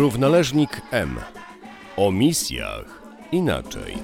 [0.00, 1.20] Równoleżnik M.
[1.96, 3.94] O misjach inaczej.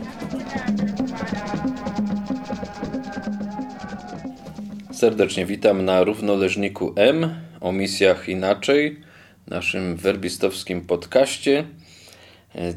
[4.93, 9.01] Serdecznie witam na równoleżniku M o misjach inaczej,
[9.47, 11.65] naszym werbistowskim podcaście.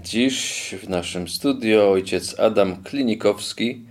[0.03, 3.85] Dziś w naszym studio ojciec Adam Klinikowski,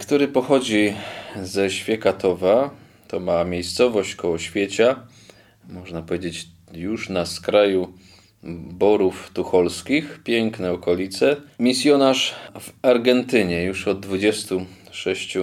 [0.00, 0.94] który pochodzi
[1.42, 2.70] ze Świekatowa.
[3.08, 5.06] To ma miejscowość koło Świecia,
[5.68, 7.92] można powiedzieć już na skraju
[8.72, 11.36] Borów Tucholskich, piękne okolice.
[11.58, 15.38] Misjonarz w Argentynie już od 26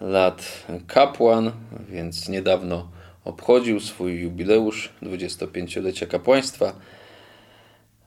[0.00, 1.52] lat kapłan,
[1.88, 2.90] więc niedawno
[3.24, 6.72] obchodził swój jubileusz 25-lecia kapłaństwa.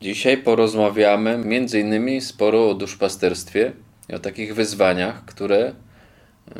[0.00, 3.72] Dzisiaj porozmawiamy innymi sporo o duszpasterstwie
[4.08, 5.72] i o takich wyzwaniach, które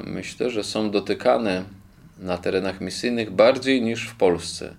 [0.04, 1.64] myślę, że są dotykane
[2.18, 4.74] na terenach misyjnych bardziej niż w Polsce.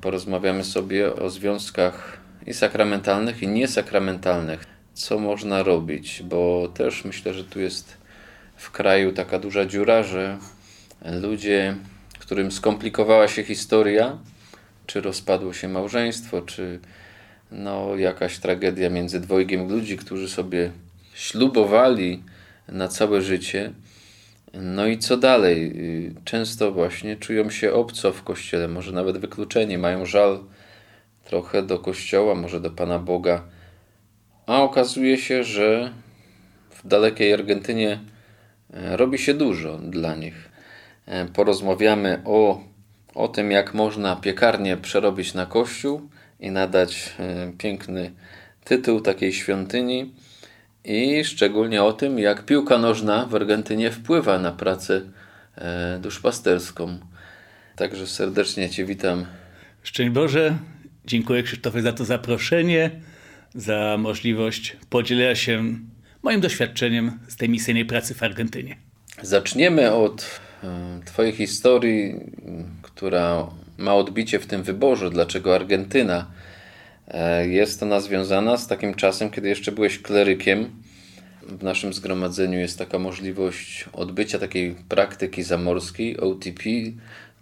[0.00, 4.64] Porozmawiamy sobie o związkach i sakramentalnych, i niesakramentalnych.
[4.94, 7.96] Co można robić, bo też myślę, że tu jest
[8.56, 10.38] w kraju taka duża dziura, że
[11.20, 11.76] ludzie,
[12.30, 14.18] którym skomplikowała się historia,
[14.86, 16.80] czy rozpadło się małżeństwo, czy
[17.50, 20.70] no, jakaś tragedia między dwojgiem ludzi, którzy sobie
[21.14, 22.22] ślubowali
[22.68, 23.72] na całe życie.
[24.54, 25.72] No i co dalej?
[26.24, 30.40] Często właśnie czują się obco w kościele, może nawet wykluczeni, mają żal
[31.24, 33.42] trochę do kościoła, może do Pana Boga.
[34.46, 35.92] A okazuje się, że
[36.70, 38.00] w dalekiej Argentynie
[38.70, 40.50] robi się dużo dla nich.
[41.34, 42.60] Porozmawiamy o,
[43.14, 46.08] o tym, jak można piekarnię przerobić na kościół
[46.40, 47.16] i nadać
[47.58, 48.12] piękny
[48.64, 50.14] tytuł takiej świątyni
[50.84, 55.00] i szczególnie o tym, jak piłka nożna w Argentynie wpływa na pracę
[56.00, 56.98] duszpasterską.
[57.76, 59.26] Także serdecznie Cię witam.
[59.82, 60.58] Szczęść Boże,
[61.04, 62.90] dziękuję Krzysztofie za to zaproszenie,
[63.54, 65.64] za możliwość podzielenia się
[66.22, 68.76] moim doświadczeniem z tej misyjnej pracy w Argentynie.
[69.22, 70.40] Zaczniemy od
[71.04, 72.14] Twojej historii,
[72.82, 73.46] która
[73.78, 76.26] ma odbicie w tym wyborze, dlaczego Argentyna.
[77.48, 80.70] Jest ona związana z takim czasem, kiedy jeszcze byłeś klerykiem.
[81.42, 86.62] W naszym zgromadzeniu jest taka możliwość odbycia takiej praktyki zamorskiej, OTP,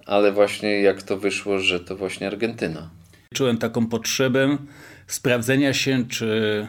[0.07, 2.91] ale właśnie jak to wyszło, że to właśnie Argentyna.
[3.35, 4.59] Czułem taką potrzebę
[5.07, 6.67] sprawdzenia się, czy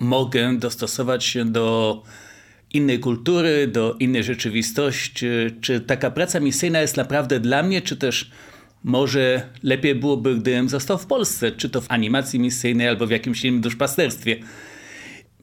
[0.00, 2.02] mogę dostosować się do
[2.72, 5.26] innej kultury, do innej rzeczywistości,
[5.60, 8.30] czy taka praca misyjna jest naprawdę dla mnie, czy też
[8.84, 13.44] może lepiej byłoby, gdybym został w Polsce, czy to w animacji misyjnej, albo w jakimś
[13.44, 14.36] innym duszpasterstwie.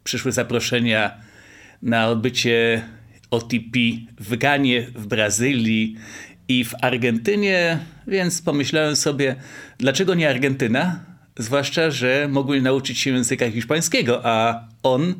[0.03, 1.11] Przyszły zaproszenia
[1.81, 2.81] na odbycie
[3.31, 3.79] OTP
[4.19, 5.95] w Ganie, w Brazylii
[6.47, 9.35] i w Argentynie, więc pomyślałem sobie,
[9.77, 10.99] dlaczego nie Argentyna?
[11.37, 15.13] Zwłaszcza, że mogłem nauczyć się języka hiszpańskiego, a on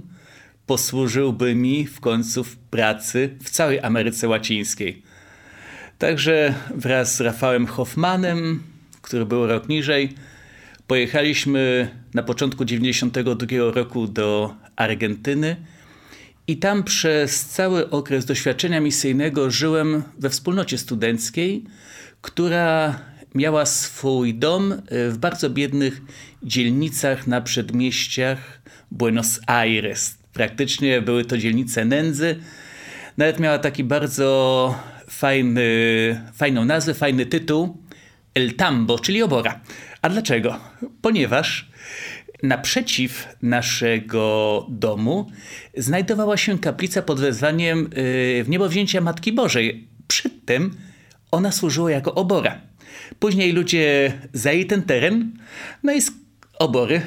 [0.66, 5.11] posłużyłby mi w końcu w pracy w całej Ameryce Łacińskiej.
[6.02, 8.64] Także wraz z Rafałem Hoffmanem,
[9.02, 10.14] który był rok niżej,
[10.88, 15.56] pojechaliśmy na początku 92 roku do Argentyny
[16.48, 21.64] i tam przez cały okres doświadczenia misyjnego żyłem we wspólnocie studenckiej,
[22.22, 23.00] która
[23.36, 26.02] miała swój dom w bardzo biednych
[26.44, 30.18] dzielnicach na przedmieściach Buenos Aires.
[30.34, 32.36] Praktycznie były to dzielnice nędzy.
[33.18, 34.76] Nawet miała taki bardzo
[35.22, 35.62] fajny,
[36.34, 37.78] fajną nazwę, fajny tytuł
[38.34, 39.60] El Tambo, czyli obora.
[40.02, 40.60] A dlaczego?
[41.02, 41.70] Ponieważ
[42.44, 45.32] naprzeciw naszego domu
[45.78, 47.90] znajdowała się kaplica pod wezwaniem
[48.44, 49.88] w niebowzięcia Matki Bożej.
[50.08, 50.72] Przedtem
[51.32, 52.62] ona służyła jako obora.
[53.20, 55.32] Później ludzie zajęli ten teren,
[55.84, 56.12] no i z
[56.60, 57.02] obory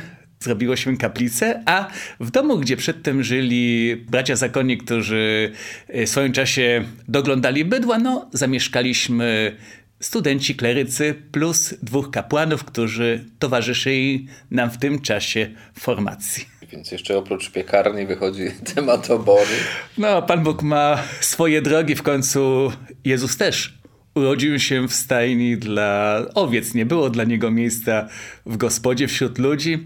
[0.44, 1.88] zrobiło się kaplicę, a
[2.21, 5.53] w domu, gdzie przedtem żyli bracia zakonni, którzy
[5.88, 9.56] w swoim czasie doglądali bydła, no zamieszkaliśmy
[10.00, 16.44] studenci, klerycy plus dwóch kapłanów, którzy towarzyszyli nam w tym czasie formacji.
[16.73, 19.56] Więc jeszcze oprócz piekarni wychodzi temat obory.
[19.99, 22.73] No, Pan Bóg ma swoje drogi, w końcu
[23.05, 23.83] Jezus też
[24.14, 26.75] urodził się w stajni dla owiec.
[26.75, 28.08] Nie było dla niego miejsca
[28.46, 29.84] w gospodzie wśród ludzi.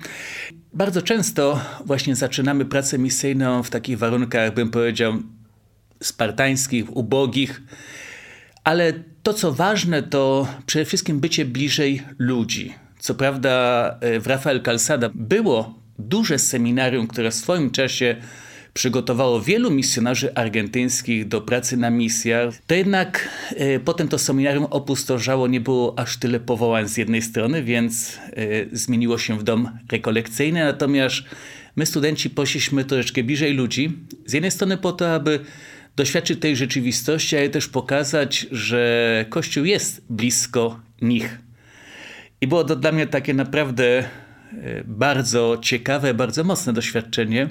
[0.73, 5.15] Bardzo często właśnie zaczynamy pracę misyjną w takich warunkach, bym powiedział,
[6.03, 7.63] spartańskich, ubogich,
[8.65, 8.93] ale
[9.23, 12.75] to, co ważne, to przede wszystkim bycie bliżej ludzi.
[12.99, 18.17] Co prawda w Rafael Calzada było duże seminarium, które w swoim czasie
[18.75, 25.49] przygotowało wielu misjonarzy argentyńskich do pracy na misjach, to jednak e, potem to seminarium opustoszało,
[25.49, 28.43] nie było aż tyle powołań z jednej strony, więc e,
[28.73, 31.17] zmieniło się w dom rekolekcyjny, natomiast
[31.77, 33.93] my studenci poszliśmy troszeczkę bliżej ludzi.
[34.27, 35.41] Z jednej strony po to, aby
[35.97, 41.39] doświadczyć tej rzeczywistości, ale też pokazać, że Kościół jest blisko nich.
[42.41, 44.05] I było to dla mnie takie naprawdę e,
[44.85, 47.49] bardzo ciekawe, bardzo mocne doświadczenie.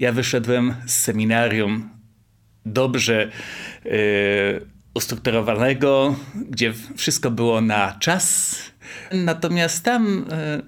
[0.00, 1.90] Ja wyszedłem z seminarium
[2.66, 3.30] dobrze
[3.84, 3.92] yy,
[4.94, 8.56] ustrukturowanego, gdzie wszystko było na czas.
[9.12, 10.26] Natomiast tam
[10.56, 10.62] yy,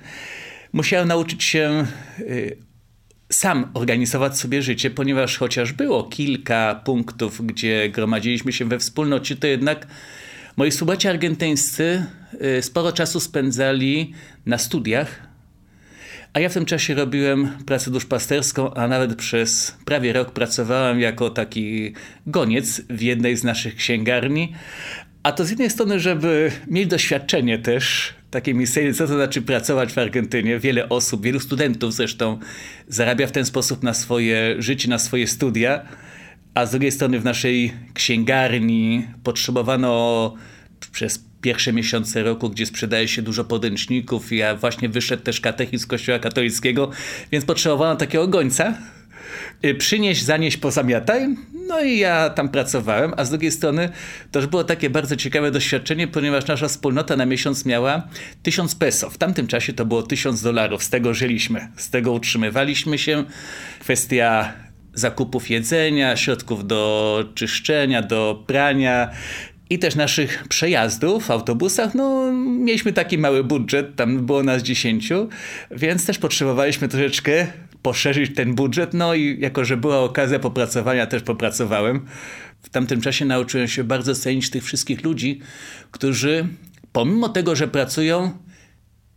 [0.73, 1.87] musiałem nauczyć się
[2.19, 2.57] yy,
[3.31, 9.47] sam organizować sobie życie, ponieważ chociaż było kilka punktów, gdzie gromadziliśmy się we wspólnocie, to
[9.47, 9.87] jednak
[10.57, 12.07] moi słuchacze argentyńscy
[12.61, 14.15] sporo czasu spędzali
[14.47, 15.32] na studiach
[16.33, 21.31] a ja w tym czasie robiłem pracę duszpasterską, a nawet przez prawie rok pracowałem jako
[21.31, 21.95] taki
[22.27, 24.53] goniec w jednej z naszych księgarni.
[25.23, 29.93] A to z jednej strony, żeby mieć doświadczenie też takie misyjne, co to znaczy pracować
[29.93, 30.59] w Argentynie.
[30.59, 32.39] Wiele osób, wielu studentów zresztą
[32.89, 35.83] zarabia w ten sposób na swoje życie, na swoje studia.
[36.55, 40.35] A z drugiej strony w naszej księgarni potrzebowano
[40.93, 44.33] przez pierwsze miesiące roku, gdzie sprzedaje się dużo podręczników.
[44.33, 46.91] Ja właśnie wyszedł też katechizm Kościoła katolickiego,
[47.33, 48.75] więc potrzebowałem takiego gońca.
[49.65, 51.37] Y, przynieść, zanieść, pozamiataj.
[51.69, 53.89] No i ja tam pracowałem, a z drugiej strony
[54.35, 58.09] już było takie bardzo ciekawe doświadczenie, ponieważ nasza wspólnota na miesiąc miała
[58.43, 59.11] 1000 peso.
[59.11, 60.85] W tamtym czasie to było 1000 dolarów.
[60.85, 63.25] Z tego żyliśmy, z tego utrzymywaliśmy się.
[63.81, 64.53] Kwestia
[64.95, 69.11] zakupów jedzenia, środków do czyszczenia, do prania,
[69.73, 75.29] i też naszych przejazdów w autobusach, no mieliśmy taki mały budżet, tam było nas dziesięciu,
[75.71, 77.47] więc też potrzebowaliśmy troszeczkę
[77.83, 82.07] poszerzyć ten budżet, no i jako, że była okazja popracowania, też popracowałem.
[82.63, 85.41] W tamtym czasie nauczyłem się bardzo cenić tych wszystkich ludzi,
[85.91, 86.47] którzy
[86.93, 88.31] pomimo tego, że pracują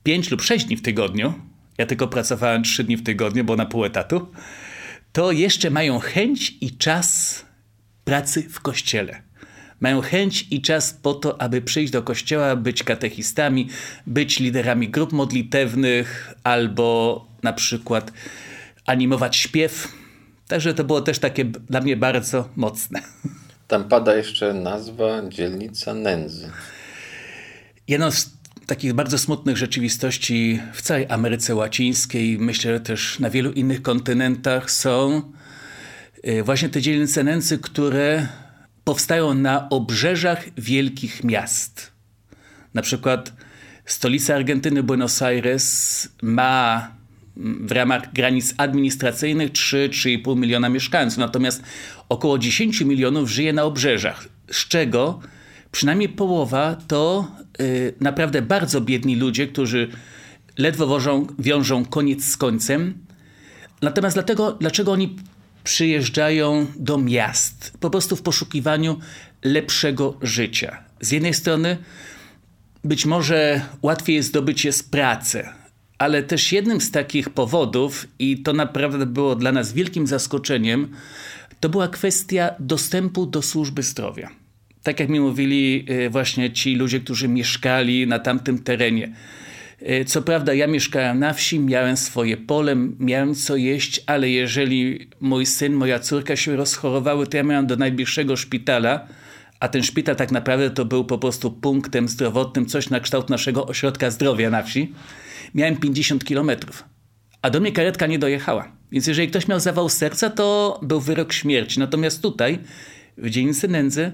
[0.04, 1.34] 5 lub 6 dni w tygodniu,
[1.78, 4.32] ja tylko pracowałem 3 dni w tygodniu, bo na pół etatu,
[5.12, 7.46] to jeszcze mają chęć i czas
[8.04, 9.25] pracy w kościele
[9.80, 13.70] mają chęć i czas po to, aby przyjść do kościoła, być katechistami,
[14.08, 18.12] być liderami grup modlitewnych albo na przykład
[18.86, 19.88] animować śpiew.
[20.48, 23.02] Także to było też takie dla mnie bardzo mocne.
[23.68, 26.50] Tam pada jeszcze nazwa dzielnica Nędzy.
[27.88, 28.36] Jedną z
[28.66, 34.72] takich bardzo smutnych rzeczywistości w całej Ameryce Łacińskiej, myślę, że też na wielu innych kontynentach
[34.72, 35.22] są
[36.28, 38.28] y, właśnie te dzielnice nędzy, które
[38.86, 41.92] powstają na obrzeżach wielkich miast.
[42.74, 43.34] Na przykład
[43.86, 46.88] stolica Argentyny, Buenos Aires, ma
[47.38, 51.64] w ramach granic administracyjnych 3-3,5 miliona mieszkańców, natomiast
[52.10, 55.20] około 10 milionów żyje na obrzeżach, z czego
[55.72, 59.90] przynajmniej połowa to yy, naprawdę bardzo biedni ludzie, którzy
[60.58, 62.94] ledwo wożą, wiążą koniec z końcem.
[63.82, 65.16] Natomiast dlatego, dlaczego oni
[65.66, 69.00] przyjeżdżają do miast po prostu w poszukiwaniu
[69.44, 70.84] lepszego życia.
[71.02, 71.78] Z jednej strony
[72.84, 75.50] być może łatwiej jest zdobyć jest pracę,
[75.98, 80.88] ale też jednym z takich powodów, i to naprawdę było dla nas wielkim zaskoczeniem,
[81.60, 84.30] to była kwestia dostępu do służby zdrowia.
[84.84, 89.14] Tak jak mi mówili y, właśnie ci ludzie, którzy mieszkali na tamtym terenie
[90.06, 95.46] co prawda ja mieszkałem na wsi, miałem swoje pole, miałem co jeść, ale jeżeli mój
[95.46, 99.08] syn, moja córka się rozchorowały, to ja miałem do najbliższego szpitala,
[99.60, 103.66] a ten szpital tak naprawdę to był po prostu punktem zdrowotnym, coś na kształt naszego
[103.66, 104.94] ośrodka zdrowia na wsi.
[105.56, 106.84] Miałem 50 kilometrów,
[107.42, 108.72] a do mnie karetka nie dojechała.
[108.92, 111.80] Więc jeżeli ktoś miał zawał serca, to był wyrok śmierci.
[111.80, 112.60] Natomiast tutaj,
[113.18, 114.12] w dzielnicy nędzy,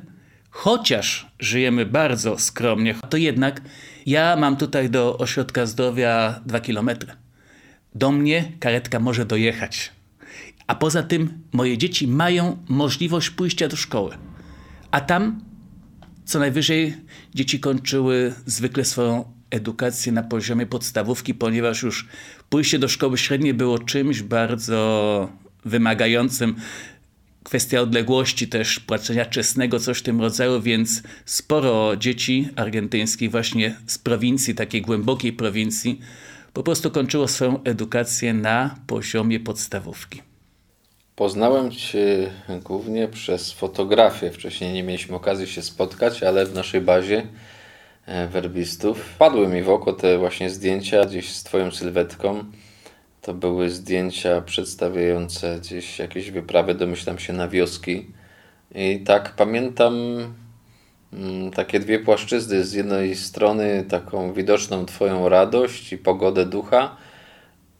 [0.49, 3.61] chociaż żyjemy bardzo skromnie, to jednak
[4.05, 7.11] ja mam tutaj do ośrodka zdrowia dwa kilometry.
[7.95, 9.91] Do mnie karetka może dojechać.
[10.67, 14.17] A poza tym moje dzieci mają możliwość pójścia do szkoły.
[14.91, 15.41] A tam
[16.25, 16.95] co najwyżej
[17.35, 22.07] dzieci kończyły zwykle swoją edukację na poziomie podstawówki, ponieważ już
[22.49, 25.29] pójście do szkoły średniej było czymś bardzo
[25.65, 26.55] wymagającym
[27.51, 33.97] kwestia odległości też płacenia czesnego, coś w tym rodzaju, więc sporo dzieci argentyńskich właśnie z
[33.97, 35.99] prowincji, takiej głębokiej prowincji,
[36.53, 40.21] po prostu kończyło swoją edukację na poziomie podstawówki.
[41.15, 42.31] Poznałem Cię
[42.63, 44.31] głównie przez fotografię.
[44.31, 47.27] Wcześniej nie mieliśmy okazji się spotkać, ale w naszej bazie
[48.05, 52.45] e, werbistów padły mi w oko te właśnie zdjęcia gdzieś z Twoją sylwetką
[53.21, 58.07] to były zdjęcia przedstawiające gdzieś jakieś wyprawy, domyślam się, na wioski.
[58.75, 59.95] I tak pamiętam
[61.13, 62.63] mm, takie dwie płaszczyzny.
[62.63, 66.95] Z jednej strony taką widoczną Twoją radość i pogodę ducha,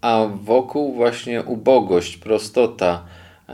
[0.01, 3.05] a wokół właśnie ubogość, prostota,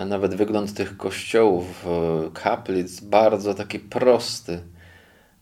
[0.06, 4.60] nawet wygląd tych kościołów, e, kaplic, bardzo taki prosty.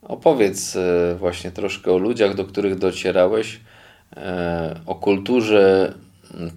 [0.01, 3.59] Opowiedz e, właśnie troszkę o ludziach, do których docierałeś,
[4.17, 5.93] e, o kulturze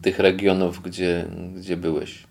[0.02, 1.25] tych regionów, gdzie,
[1.56, 2.25] gdzie byłeś.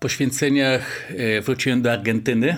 [0.00, 2.56] Po święceniach wróciłem do Argentyny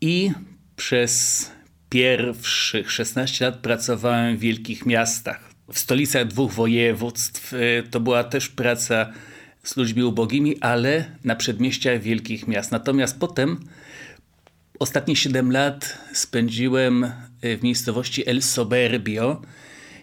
[0.00, 0.30] i
[0.76, 1.50] przez
[1.90, 7.54] pierwszych 16 lat pracowałem w wielkich miastach w stolicach dwóch województw.
[7.54, 9.12] E, to była też praca
[9.62, 12.72] z ludźmi ubogimi, ale na przedmieściach wielkich miast.
[12.72, 13.60] Natomiast potem
[14.78, 19.42] ostatnie 7 lat spędziłem e, w miejscowości El Soberbio.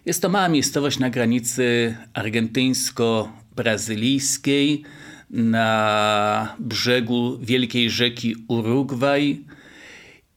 [0.06, 4.82] Jest to mała miejscowość na granicy argentyńsko-brazylijskiej,
[5.30, 9.42] na brzegu wielkiej rzeki Urugwaj.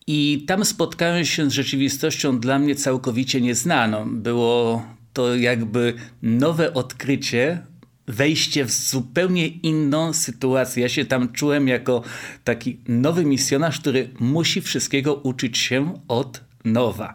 [0.07, 4.21] I tam spotkałem się z rzeczywistością dla mnie całkowicie nieznaną.
[4.21, 7.63] Było to jakby nowe odkrycie,
[8.07, 10.83] wejście w zupełnie inną sytuację.
[10.83, 12.03] Ja się tam czułem jako
[12.45, 17.15] taki nowy misjonarz, który musi wszystkiego uczyć się od nowa.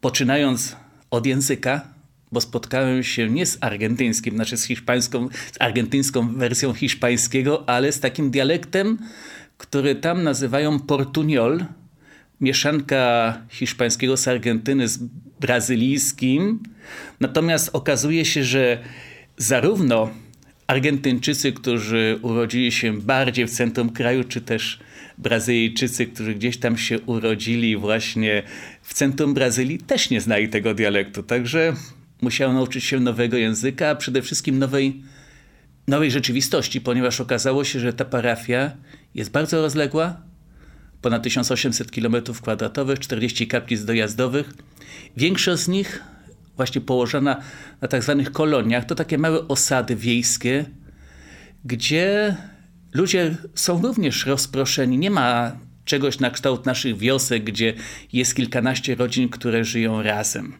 [0.00, 0.76] Poczynając
[1.10, 1.80] od języka,
[2.32, 8.00] bo spotkałem się nie z argentyńskim, znaczy z hiszpańską, z argentyńską wersją hiszpańskiego, ale z
[8.00, 8.98] takim dialektem,
[9.58, 11.64] który tam nazywają portuñol,
[12.40, 14.98] mieszanka hiszpańskiego z Argentyny z
[15.40, 16.62] brazylijskim.
[17.20, 18.78] Natomiast okazuje się, że
[19.36, 20.10] zarówno
[20.66, 24.80] Argentyńczycy, którzy urodzili się bardziej w centrum kraju, czy też
[25.22, 28.42] Brazylijczycy, którzy gdzieś tam się urodzili właśnie
[28.82, 31.22] w centrum Brazylii, też nie znali tego dialektu.
[31.22, 31.72] Także
[32.22, 35.02] musiałem nauczyć się nowego języka, a przede wszystkim nowej,
[35.88, 38.72] nowej rzeczywistości, ponieważ okazało się, że ta parafia
[39.14, 40.16] jest bardzo rozległa,
[41.02, 44.54] ponad 1800 km2, 40 kaplic dojazdowych.
[45.16, 46.02] Większość z nich
[46.56, 47.40] właśnie położona
[47.80, 50.64] na tak zwanych koloniach, to takie małe osady wiejskie,
[51.64, 52.36] gdzie
[52.92, 54.98] ludzie są również rozproszeni.
[54.98, 55.52] Nie ma
[55.84, 57.74] czegoś na kształt naszych wiosek, gdzie
[58.12, 60.52] jest kilkanaście rodzin, które żyją razem.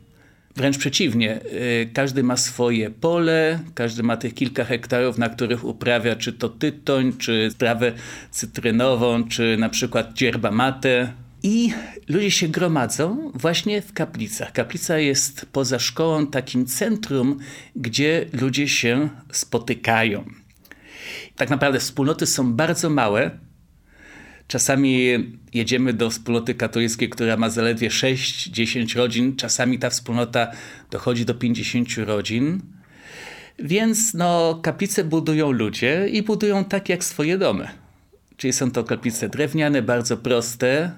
[0.57, 6.17] Wręcz przeciwnie, y, każdy ma swoje pole, każdy ma tych kilka hektarów, na których uprawia
[6.17, 7.93] czy to tytoń, czy trawę
[8.31, 11.13] cytrynową, czy na przykład dzierba matę.
[11.43, 11.73] I
[12.09, 14.53] ludzie się gromadzą właśnie w kaplicach.
[14.53, 17.39] Kaplica jest poza szkołą takim centrum,
[17.77, 20.25] gdzie ludzie się spotykają.
[21.37, 23.31] Tak naprawdę wspólnoty są bardzo małe,
[24.51, 25.09] Czasami
[25.55, 30.51] jedziemy do wspólnoty katolickiej, która ma zaledwie 6-10 rodzin, czasami ta wspólnota
[30.91, 32.61] dochodzi do 50 rodzin.
[33.59, 37.69] Więc no, kaplice budują ludzie i budują tak jak swoje domy.
[38.37, 40.93] Czyli są to kaplice drewniane, bardzo proste.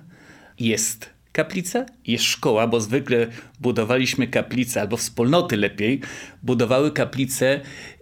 [0.59, 3.27] Jest kaplica, jest szkoła, bo zwykle
[3.61, 6.01] budowaliśmy kaplice, albo wspólnoty lepiej,
[6.43, 7.61] budowały kaplice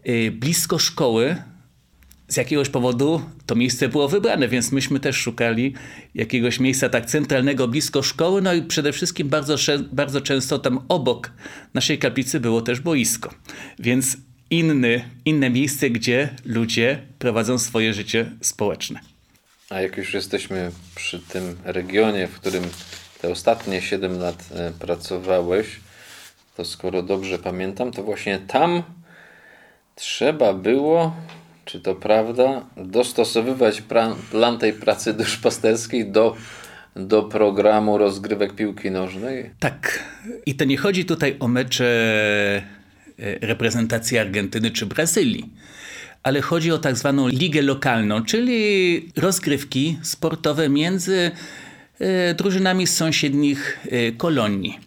[0.08, 1.36] y, blisko szkoły,
[2.30, 5.74] z jakiegoś powodu to miejsce było wybrane, więc myśmy też szukali
[6.14, 9.56] jakiegoś miejsca tak centralnego, blisko szkoły, no i przede wszystkim bardzo,
[9.92, 11.32] bardzo często tam obok
[11.74, 13.34] naszej kaplicy było też boisko.
[13.78, 14.16] Więc
[14.50, 19.00] inny, inne miejsce, gdzie ludzie prowadzą swoje życie społeczne.
[19.70, 22.64] A jak już jesteśmy przy tym regionie, w którym
[23.20, 25.66] te ostatnie 7 lat e, pracowałeś,
[26.56, 28.82] to skoro dobrze pamiętam, to właśnie tam
[29.94, 31.16] trzeba było
[31.64, 33.82] czy to prawda, dostosowywać
[34.30, 36.36] plan tej pracy duszpasterskiej do,
[36.96, 39.50] do programu rozgrywek piłki nożnej?
[39.58, 40.04] Tak.
[40.46, 41.86] I to nie chodzi tutaj o mecze
[43.18, 45.50] e, reprezentacji Argentyny czy Brazylii,
[46.22, 51.30] ale chodzi o tak zwaną ligę lokalną, czyli rozgrywki sportowe między
[51.98, 54.78] e, drużynami z sąsiednich e, kolonii.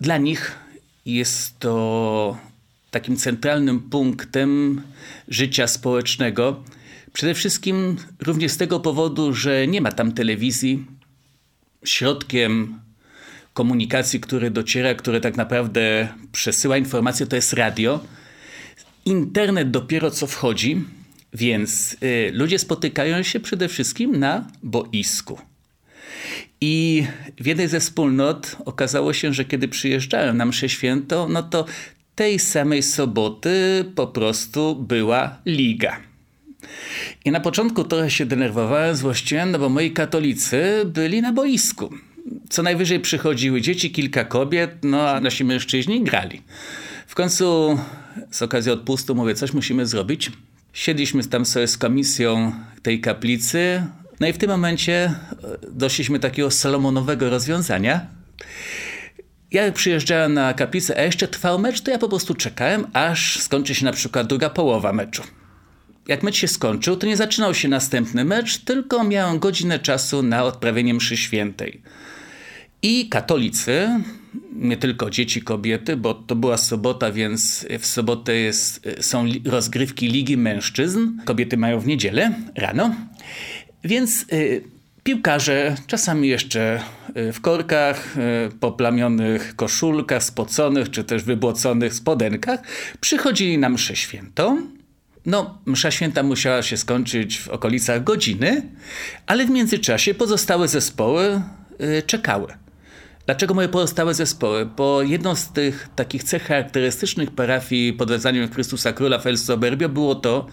[0.00, 0.58] Dla nich
[1.06, 2.47] jest to
[2.90, 4.82] takim centralnym punktem
[5.28, 6.64] życia społecznego.
[7.12, 10.86] Przede wszystkim również z tego powodu, że nie ma tam telewizji.
[11.84, 12.80] Środkiem
[13.54, 18.00] komunikacji, który dociera, które tak naprawdę przesyła informacje, to jest radio.
[19.04, 20.84] Internet dopiero co wchodzi,
[21.32, 25.38] więc y, ludzie spotykają się przede wszystkim na boisku.
[26.60, 27.04] I
[27.40, 31.64] w jednej ze wspólnot okazało się, że kiedy przyjeżdżałem na mszę święto, no to
[32.18, 36.00] tej samej soboty po prostu była liga.
[37.24, 41.90] I na początku trochę się denerwowałem, złościłem, no bo moi katolicy byli na boisku.
[42.48, 46.42] Co najwyżej przychodziły dzieci, kilka kobiet, no a nasi mężczyźni grali.
[47.06, 47.78] W końcu
[48.30, 50.32] z okazji odpustu mówię, coś musimy zrobić.
[50.72, 53.82] Siedliśmy tam sobie z komisją tej kaplicy,
[54.20, 55.14] no i w tym momencie e,
[55.70, 58.06] doszliśmy do takiego salomonowego rozwiązania.
[59.50, 63.74] Ja przyjeżdżałem na kaplicę, a jeszcze trwał mecz, to ja po prostu czekałem, aż skończy
[63.74, 65.22] się na przykład druga połowa meczu.
[66.08, 70.44] Jak mecz się skończył, to nie zaczynał się następny mecz, tylko miałem godzinę czasu na
[70.44, 71.82] odprawienie mszy świętej.
[72.82, 73.88] I katolicy,
[74.52, 80.36] nie tylko dzieci, kobiety, bo to była sobota, więc w sobotę jest, są rozgrywki Ligi
[80.36, 81.08] Mężczyzn.
[81.24, 82.94] Kobiety mają w niedzielę rano.
[83.84, 84.77] Więc y,
[85.08, 86.80] piłkarze, czasami jeszcze
[87.16, 92.60] y, w korkach, y, poplamionych koszulkach, spoconych czy też wybłoconych spodenkach,
[93.00, 94.66] przychodzili na mszę świętą.
[95.26, 98.62] No, msza święta musiała się skończyć w okolicach godziny,
[99.26, 101.42] ale w międzyczasie pozostałe zespoły
[102.06, 102.46] czekały.
[103.26, 104.66] Dlaczego moje pozostałe zespoły?
[104.66, 109.88] Bo jedną z tych takich cech charakterystycznych parafii pod wezwaniem Chrystusa Króla w El Soberbio
[109.88, 110.46] było to,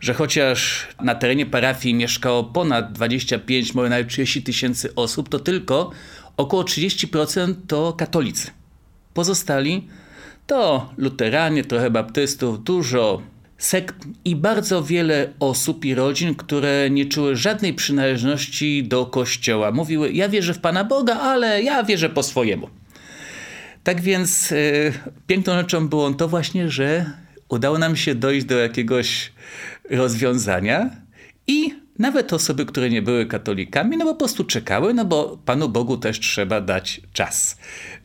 [0.00, 5.90] że chociaż na terenie parafii mieszkało ponad 25, może nawet 30 tysięcy osób, to tylko
[6.36, 8.50] około 30% to katolicy.
[9.14, 9.88] Pozostali
[10.46, 13.22] to luteranie, trochę baptystów, dużo
[13.58, 19.72] sekt i bardzo wiele osób i rodzin, które nie czuły żadnej przynależności do kościoła.
[19.72, 22.68] Mówiły: Ja wierzę w Pana Boga, ale ja wierzę po swojemu.
[23.84, 24.92] Tak więc yy,
[25.26, 27.10] piękną rzeczą było to właśnie, że
[27.48, 29.32] udało nam się dojść do jakiegoś
[29.90, 30.90] rozwiązania
[31.46, 35.96] i nawet osoby, które nie były katolikami, no po prostu czekały, no bo Panu Bogu
[35.96, 37.58] też trzeba dać czas.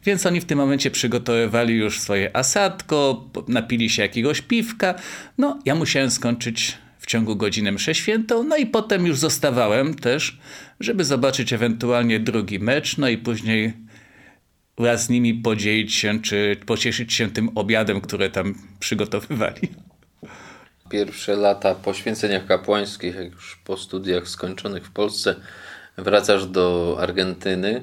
[0.03, 4.95] Więc oni w tym momencie przygotowywali już swoje asadko, napili się jakiegoś piwka.
[5.37, 10.39] No, ja musiałem skończyć w ciągu godziny mszę świętą, no i potem już zostawałem też,
[10.79, 13.73] żeby zobaczyć ewentualnie drugi mecz, no i później
[14.77, 19.84] wraz z nimi podzielić się, czy pocieszyć się tym obiadem, które tam przygotowywali.
[20.89, 25.35] Pierwsze lata poświęceniach kapłańskich, jak już po studiach skończonych w Polsce,
[25.97, 27.81] wracasz do Argentyny.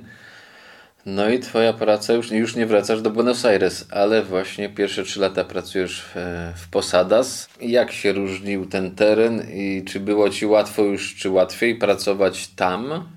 [1.07, 5.21] No i twoja praca, już, już nie wracasz do Buenos Aires, ale właśnie pierwsze trzy
[5.21, 6.17] lata pracujesz w,
[6.57, 7.49] w Posadas.
[7.61, 13.09] Jak się różnił ten teren i czy było ci łatwo już, czy łatwiej pracować tam?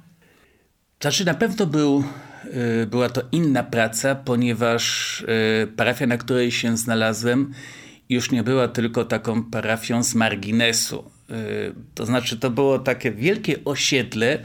[1.02, 2.04] Znaczy na pewno był,
[2.82, 7.54] y, była to inna praca, ponieważ y, parafia, na której się znalazłem,
[8.10, 11.12] już nie była tylko taką parafią z marginesu.
[11.30, 14.40] Y, to znaczy, to było takie wielkie osiedle,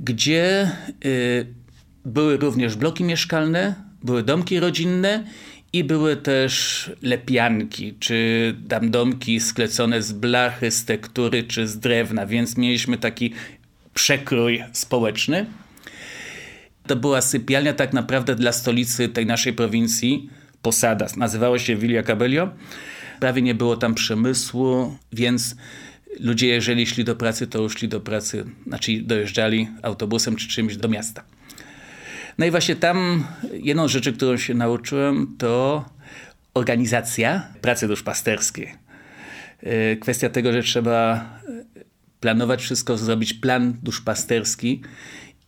[0.00, 0.70] gdzie
[1.04, 1.46] y,
[2.04, 5.24] były również bloki mieszkalne, były domki rodzinne
[5.72, 12.26] i były też lepianki, czy tam domki sklecone z blachy, z tektury, czy z drewna,
[12.26, 13.32] więc mieliśmy taki
[13.94, 15.46] przekrój społeczny.
[16.86, 20.30] To była sypialnia tak naprawdę dla stolicy tej naszej prowincji,
[20.62, 21.16] Posadas.
[21.16, 22.48] Nazywało się Villa Cabello.
[23.20, 25.56] Prawie nie było tam przemysłu, więc
[26.20, 30.88] ludzie, jeżeli szli do pracy, to szli do pracy, znaczy dojeżdżali autobusem czy czymś do
[30.88, 31.24] miasta.
[32.38, 35.84] No i właśnie tam jedną z rzeczy, którą się nauczyłem, to
[36.54, 38.74] organizacja pracy duszpasterskiej.
[39.62, 41.30] E, kwestia tego, że trzeba
[42.20, 44.82] planować wszystko, zrobić plan duszpasterski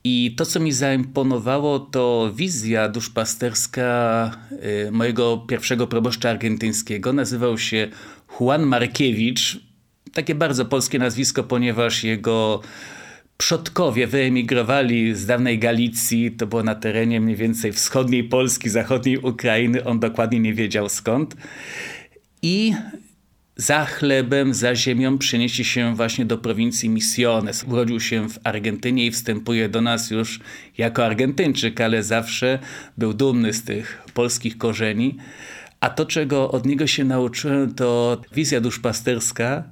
[0.04, 4.30] i to, co mi zaimponowało, to wizja duszpasterska
[4.86, 7.12] y, mojego pierwszego proboszcza argentyńskiego.
[7.12, 7.88] Nazywał się
[8.40, 9.60] Juan Markiewicz.
[10.12, 12.60] Takie bardzo polskie nazwisko, ponieważ jego
[13.36, 19.84] przodkowie wyemigrowali z dawnej Galicji, to było na terenie mniej więcej wschodniej Polski, zachodniej Ukrainy,
[19.84, 21.36] on dokładnie nie wiedział skąd.
[22.42, 22.74] I
[23.56, 27.64] za chlebem, za ziemią przeniesie się właśnie do prowincji Misiones.
[27.64, 30.40] Urodził się w Argentynie i wstępuje do nas już
[30.78, 32.58] jako Argentyńczyk, ale zawsze
[32.98, 35.16] był dumny z tych polskich korzeni.
[35.80, 39.64] A to, czego od niego się nauczyłem, to wizja duszpasterska,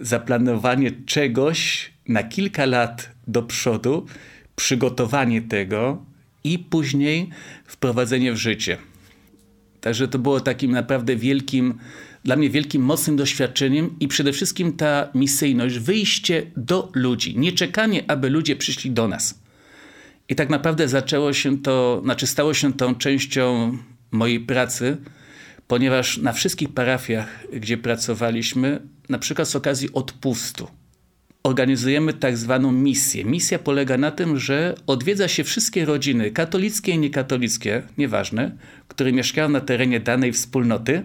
[0.00, 4.06] zaplanowanie czegoś na kilka lat do przodu,
[4.56, 6.04] przygotowanie tego
[6.44, 7.28] i później
[7.64, 8.76] wprowadzenie w życie.
[9.80, 11.78] Także to było takim naprawdę wielkim
[12.24, 18.04] dla mnie wielkim, mocnym doświadczeniem i przede wszystkim ta misyjność, wyjście do ludzi, nie czekanie,
[18.08, 19.40] aby ludzie przyszli do nas.
[20.28, 23.78] I tak naprawdę zaczęło się to, znaczy stało się tą częścią
[24.10, 24.96] mojej pracy,
[25.68, 30.68] ponieważ na wszystkich parafiach, gdzie pracowaliśmy, na przykład z okazji odpustu,
[31.42, 33.24] organizujemy tak zwaną misję.
[33.24, 38.56] Misja polega na tym, że odwiedza się wszystkie rodziny, katolickie i niekatolickie, nieważne,
[38.88, 41.02] które mieszkają na terenie danej wspólnoty,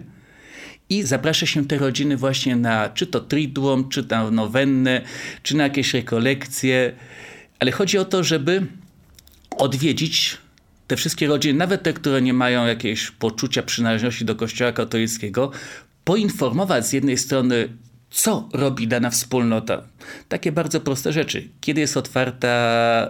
[0.90, 5.02] i zaprasza się te rodziny właśnie na czy to triduum, czy na nowennę,
[5.42, 6.92] czy na jakieś rekolekcje.
[7.58, 8.66] Ale chodzi o to, żeby
[9.56, 10.38] odwiedzić
[10.86, 15.50] te wszystkie rodziny, nawet te, które nie mają jakiegoś poczucia przynależności do Kościoła katolickiego,
[16.04, 17.68] poinformować z jednej strony,
[18.10, 19.82] co robi dana wspólnota.
[20.28, 21.48] Takie bardzo proste rzeczy.
[21.60, 23.08] Kiedy jest otwarta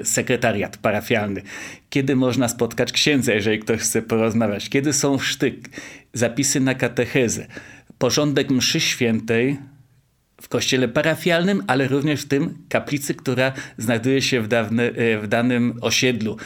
[0.00, 1.42] y, sekretariat parafialny,
[1.90, 5.68] kiedy można spotkać księdza, jeżeli ktoś chce porozmawiać, kiedy są sztyk,
[6.18, 7.46] zapisy na katechezę,
[7.98, 9.58] porządek mszy świętej,
[10.40, 15.78] w kościele parafialnym, ale również w tym kaplicy, która znajduje się w, dawny, w danym
[15.80, 16.36] osiedlu.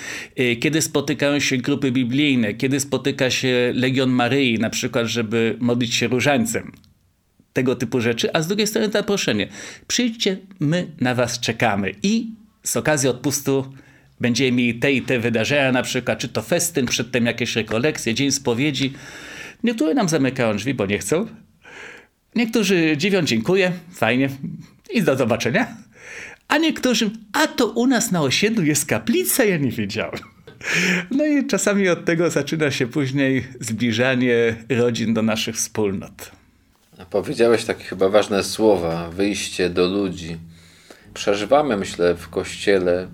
[0.41, 5.95] Y, kiedy spotykają się grupy biblijne, kiedy spotyka się Legion Maryi, na przykład, żeby modlić
[5.95, 6.73] się różańcem.
[7.53, 9.49] Tego typu rzeczy, a z drugiej strony zaproszenie.
[9.87, 11.93] Przyjdźcie, my na was czekamy.
[12.03, 12.31] I
[12.63, 13.73] z okazji odpustu
[14.21, 18.31] będziemy mieli te i te wydarzenia, na przykład, czy to festyn, przedtem jakieś rekolekcje, dzień
[18.31, 18.93] spowiedzi.
[19.65, 21.27] Niektóre nam zamykają drzwi, bo nie chcą,
[22.37, 24.29] Niektórzy dziwią, dziękuję, fajnie
[24.91, 25.77] i do zobaczenia.
[26.49, 30.21] A niektórzy, a to u nas na osiedlu jest kaplica, ja nie wiedziałem.
[31.11, 36.31] No i czasami od tego zaczyna się później zbliżanie rodzin do naszych wspólnot.
[37.11, 40.37] Powiedziałeś takie chyba ważne słowa, wyjście do ludzi.
[41.15, 43.09] Przeżywamy, myślę, w kościele,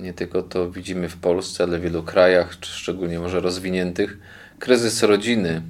[0.00, 4.18] nie tylko to widzimy w Polsce, ale w wielu krajach, szczególnie może rozwiniętych,
[4.58, 5.62] kryzys rodziny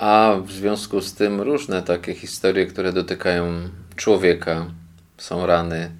[0.00, 4.66] a w związku z tym różne takie historie, które dotykają człowieka.
[5.18, 5.90] Są rany,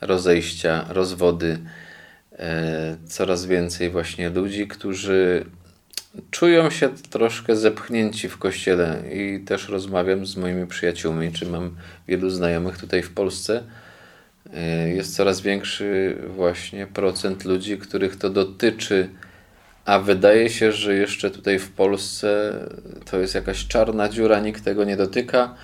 [0.00, 1.58] rozejścia, rozwody.
[2.38, 5.44] E, coraz więcej właśnie ludzi, którzy
[6.30, 11.76] czują się troszkę zepchnięci w kościele i też rozmawiam z moimi przyjaciółmi, czy mam
[12.08, 13.62] wielu znajomych tutaj w Polsce.
[14.54, 19.08] E, jest coraz większy właśnie procent ludzi, których to dotyczy
[19.84, 22.52] a wydaje się, że jeszcze tutaj w Polsce
[23.10, 25.54] to jest jakaś czarna dziura, nikt tego nie dotyka.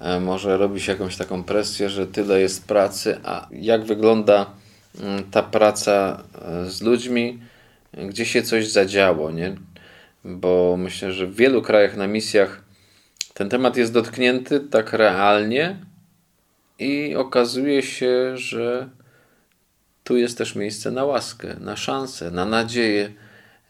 [0.00, 4.46] E, może robi się jakąś taką presję, że tyle jest pracy, a jak wygląda
[5.00, 7.38] mm, ta praca e, z ludźmi,
[8.08, 9.56] gdzie się coś zadziało, nie?
[10.24, 12.62] Bo myślę, że w wielu krajach na misjach
[13.34, 15.76] ten temat jest dotknięty tak realnie
[16.78, 18.88] i okazuje się, że
[20.04, 23.12] tu jest też miejsce na łaskę, na szansę, na nadzieję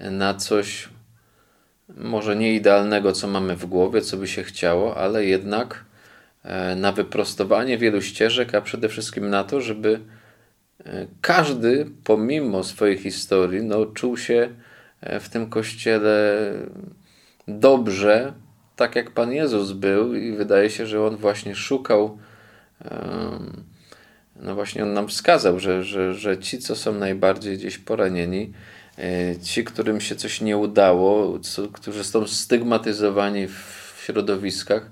[0.00, 0.88] na coś
[1.96, 5.84] może nie idealnego, co mamy w głowie, co by się chciało, ale jednak
[6.42, 10.00] e, na wyprostowanie wielu ścieżek, a przede wszystkim na to, żeby
[10.86, 14.48] e, każdy, pomimo swojej historii, no, czuł się
[15.00, 16.52] e, w tym kościele
[17.48, 18.32] dobrze,
[18.76, 22.18] tak jak Pan Jezus był, i wydaje się, że on właśnie szukał.
[24.36, 28.52] No właśnie on nam wskazał, że, że, że ci, co są najbardziej gdzieś poranieni,
[29.42, 34.90] ci, którym się coś nie udało, co, którzy są stygmatyzowani w środowiskach,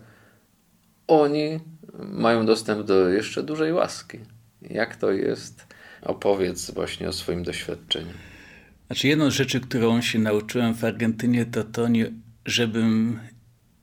[1.07, 1.61] oni
[1.99, 4.19] mają dostęp do jeszcze dużej łaski.
[4.63, 5.67] Jak to jest?
[6.03, 8.13] Opowiedz właśnie o swoim doświadczeniu.
[8.87, 12.13] Znaczy, jedną z rzeczy, którą się nauczyłem w Argentynie, to to, nie,
[12.45, 13.19] żebym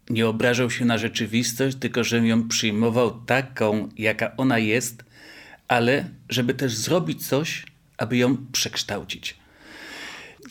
[0.10, 5.04] nie obrażał się na rzeczywistość, tylko żebym ją przyjmował taką, jaka ona jest,
[5.68, 7.66] ale żeby też zrobić coś,
[7.98, 9.43] aby ją przekształcić.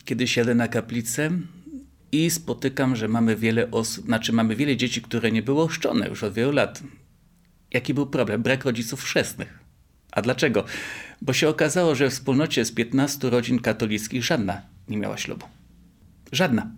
[0.05, 1.31] Kiedyś jadę na kaplicę
[2.11, 6.23] i spotykam, że mamy wiele osób, znaczy mamy wiele dzieci, które nie były oszczone już
[6.23, 6.83] od wielu lat.
[7.73, 8.43] Jaki był problem?
[8.43, 9.59] Brak rodziców chrzestnych.
[10.11, 10.63] A dlaczego?
[11.21, 15.45] Bo się okazało, że w wspólnocie z 15 rodzin katolickich żadna nie miała ślubu.
[16.31, 16.71] Żadna.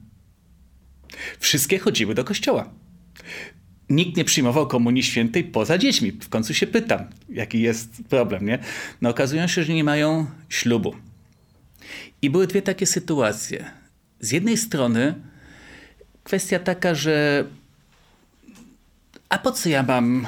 [1.40, 2.70] Wszystkie chodziły do kościoła.
[3.90, 6.12] Nikt nie przyjmował komunii świętej poza dziećmi.
[6.12, 8.60] W końcu się pytam, jaki jest problem, nie?
[9.02, 10.96] No okazują się, że nie mają ślubu.
[12.22, 13.72] I były dwie takie sytuacje.
[14.20, 15.16] Z jednej strony
[16.24, 17.46] kwestia taka, że
[19.30, 20.28] a po co ja mam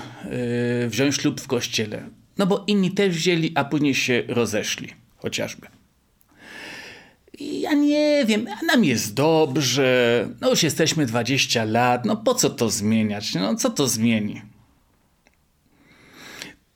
[0.81, 2.09] yy, wziąć ślub w kościele?
[2.37, 5.67] No bo inni też wzięli, a później się rozeszli, chociażby.
[7.39, 12.49] Ja nie wiem, a nam jest dobrze, no już jesteśmy 20 lat, no po co
[12.49, 13.33] to zmieniać?
[13.33, 14.41] No co to zmieni?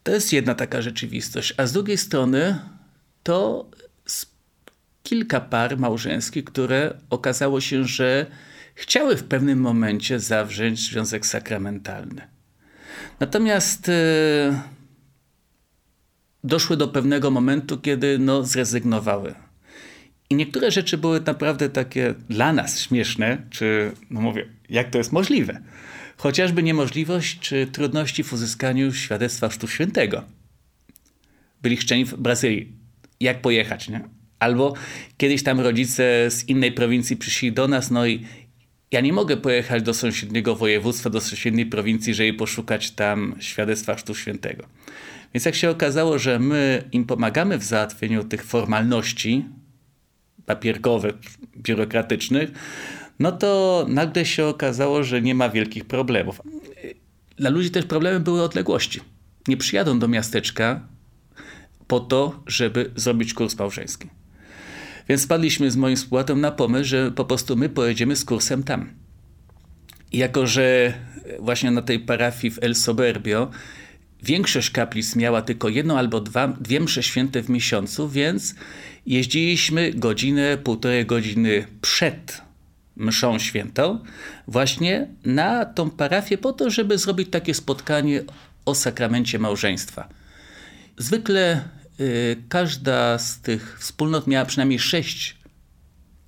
[0.04, 1.54] To jest jedna taka rzeczywistość.
[1.58, 2.60] A z drugiej strony
[3.24, 3.66] to
[5.04, 8.26] kilka par małżeńskich, które okazało się, że
[8.76, 12.22] chciały w pewnym momencie zawrzeć związek sakramentalny.
[13.20, 14.62] Natomiast e,
[16.44, 19.36] doszły do pewnego momentu, kiedy no, zrezygnowały.
[20.30, 25.12] I niektóre rzeczy były naprawdę takie dla nas śmieszne, czy no mówię, jak to jest
[25.12, 25.62] możliwe?
[26.18, 30.24] Chociażby niemożliwość czy trudności w uzyskaniu świadectwa Chrztu Świętego.
[31.62, 32.72] Byli chrzczeni w Brazylii.
[33.20, 34.21] Jak pojechać, nie?
[34.42, 34.74] Albo
[35.18, 38.26] kiedyś tam rodzice z innej prowincji przyszli do nas, no i
[38.92, 44.16] ja nie mogę pojechać do sąsiedniego województwa, do sąsiedniej prowincji, żeby poszukać tam świadectwa Chrztu
[44.16, 44.64] Świętego.
[45.34, 49.46] Więc jak się okazało, że my im pomagamy w załatwieniu tych formalności,
[50.46, 51.16] papierkowych,
[51.58, 52.52] biurokratycznych,
[53.20, 56.42] no to nagle się okazało, że nie ma wielkich problemów.
[57.36, 59.00] Dla ludzi też problemem były odległości.
[59.48, 60.88] Nie przyjadą do miasteczka
[61.88, 64.21] po to, żeby zrobić kurs małżeński.
[65.12, 68.90] Więc spadliśmy z moim współbratem na pomysł, że po prostu my pojedziemy z kursem tam.
[70.12, 70.94] I jako, że
[71.40, 73.52] właśnie na tej parafii w El Soberbio
[74.24, 78.56] większość kaplic miała tylko jedną albo dwa, dwie msze święte w miesiącu, więc
[79.06, 82.42] jeździliśmy godzinę, półtorej godziny przed
[82.96, 84.00] mszą świętą
[84.48, 88.24] właśnie na tą parafię po to, żeby zrobić takie spotkanie
[88.66, 90.10] o sakramencie małżeństwa.
[90.98, 91.62] Zwykle
[92.50, 95.42] każda z tych wspólnot miała przynajmniej sześć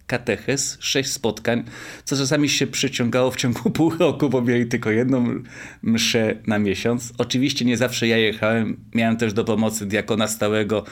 [0.08, 1.64] katechez, sześć spotkań,
[2.04, 5.44] co czasami się przyciągało w ciągu pół roku, bo mieli tylko jedną
[5.82, 7.14] mszę na miesiąc.
[7.18, 10.84] Oczywiście nie zawsze ja jechałem, miałem też do pomocy diakona stałego,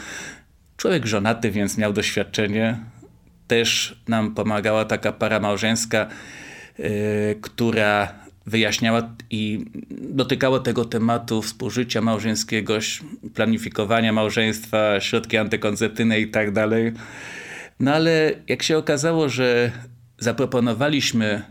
[0.77, 2.79] człowiek żonaty, więc miał doświadczenie.
[3.47, 6.07] Też nam pomagała taka para małżeńska,
[6.77, 6.87] yy,
[7.41, 12.79] która wyjaśniała i dotykała tego tematu współżycia małżeńskiego,
[13.33, 16.91] planifikowania małżeństwa, środki antykoncepcyjne i tak dalej.
[17.79, 19.71] No ale jak się okazało, że
[20.17, 21.41] zaproponowaliśmy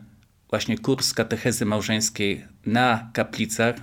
[0.50, 3.74] właśnie kurs katechezy małżeńskiej na kaplicach,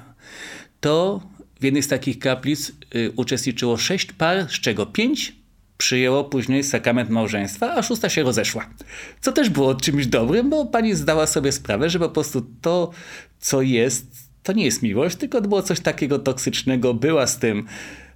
[0.80, 1.22] to
[1.60, 5.36] w jednej z takich kaplic y, uczestniczyło sześć par, z czego pięć
[5.78, 8.70] przyjęło później sakrament małżeństwa, a szósta się rozeszła.
[9.22, 12.92] Co też było czymś dobrym, bo pani zdała sobie sprawę, że po prostu to,
[13.40, 14.06] co jest,
[14.44, 17.66] to nie jest miłość, tylko było coś takiego toksycznego, była z tym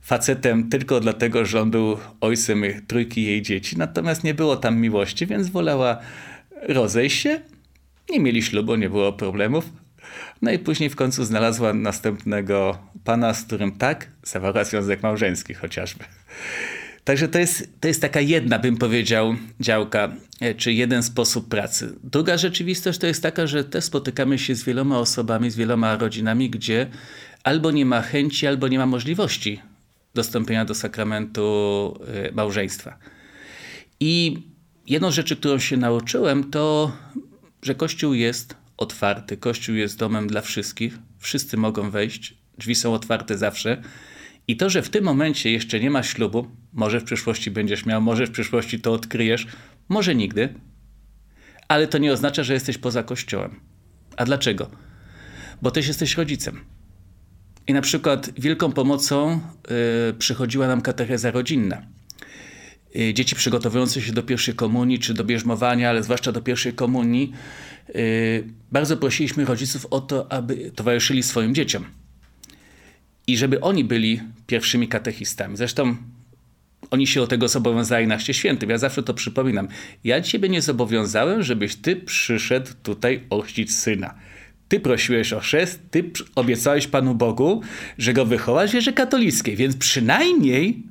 [0.01, 5.27] facetem tylko dlatego, że on był ojcem trójki jej dzieci, natomiast nie było tam miłości,
[5.27, 5.97] więc wolała
[6.61, 7.41] rozejść się.
[8.09, 9.69] Nie mieli ślubu, nie było problemów.
[10.41, 16.03] No i później w końcu znalazła następnego pana, z którym tak, zawarła związek małżeński chociażby.
[17.03, 21.95] Także to jest, to jest taka jedna, bym powiedział, działka, e, czy jeden sposób pracy.
[22.03, 26.49] Druga rzeczywistość to jest taka, że też spotykamy się z wieloma osobami, z wieloma rodzinami,
[26.49, 26.87] gdzie
[27.43, 29.61] albo nie ma chęci, albo nie ma możliwości
[30.13, 32.97] dostąpienia do sakramentu y, małżeństwa.
[33.99, 34.37] I
[34.87, 36.91] jedną rzeczy, którą się nauczyłem, to,
[37.61, 39.37] że Kościół jest otwarty.
[39.37, 40.97] Kościół jest domem dla wszystkich.
[41.19, 42.33] Wszyscy mogą wejść.
[42.57, 43.81] Drzwi są otwarte zawsze.
[44.47, 48.01] I to, że w tym momencie jeszcze nie ma ślubu, może w przyszłości będziesz miał,
[48.01, 49.47] może w przyszłości to odkryjesz,
[49.89, 50.53] może nigdy,
[51.67, 53.59] ale to nie oznacza, że jesteś poza Kościołem.
[54.17, 54.71] A dlaczego?
[55.61, 56.65] Bo też jesteś rodzicem.
[57.67, 59.39] I na przykład wielką pomocą
[60.09, 61.81] y, przychodziła nam katecheza rodzinna.
[62.95, 67.33] Y, dzieci przygotowujące się do pierwszej komunii czy do bierzmowania, ale zwłaszcza do pierwszej komunii,
[67.89, 71.85] y, bardzo prosiliśmy rodziców o to, aby towarzyszyli swoim dzieciom.
[73.27, 75.57] I żeby oni byli pierwszymi katechistami.
[75.57, 75.95] Zresztą
[76.91, 78.69] oni się o tego zobowiązali na Chrzcie Świętym.
[78.69, 79.67] Ja zawsze to przypominam.
[80.03, 84.13] Ja ciebie nie zobowiązałem, żebyś ty przyszedł tutaj ochrzcić syna.
[84.67, 87.61] Ty prosiłeś o chrzest, ty obiecałeś Panu Bogu,
[87.97, 90.83] że go wychowasz w wierze katolickiej, więc przynajmniej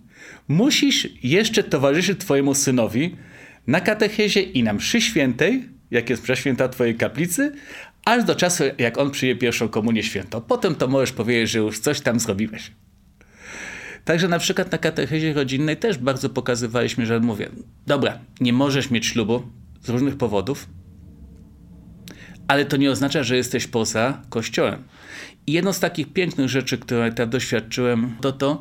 [0.48, 3.16] musisz jeszcze towarzyszyć Twojemu synowi
[3.66, 7.52] na katechezie i na mszy świętej, jak jest prześwięta Twojej kaplicy,
[8.04, 10.40] aż do czasu, jak on przyje pierwszą komunię świętą.
[10.40, 12.70] Potem to możesz powiedzieć, że już coś tam zrobiłeś.
[14.04, 17.48] Także na przykład na katechezie rodzinnej też bardzo pokazywaliśmy, że mówię,
[17.86, 19.42] dobra, nie możesz mieć ślubu
[19.82, 20.68] z różnych powodów,
[22.48, 24.82] ale to nie oznacza, że jesteś poza Kościołem.
[25.46, 28.60] I jedną z takich pięknych rzeczy, które tam doświadczyłem, to to,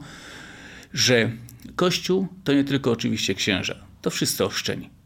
[0.93, 1.31] że
[1.75, 4.98] Kościół to nie tylko oczywiście księża, to wszyscy ochrzczeni.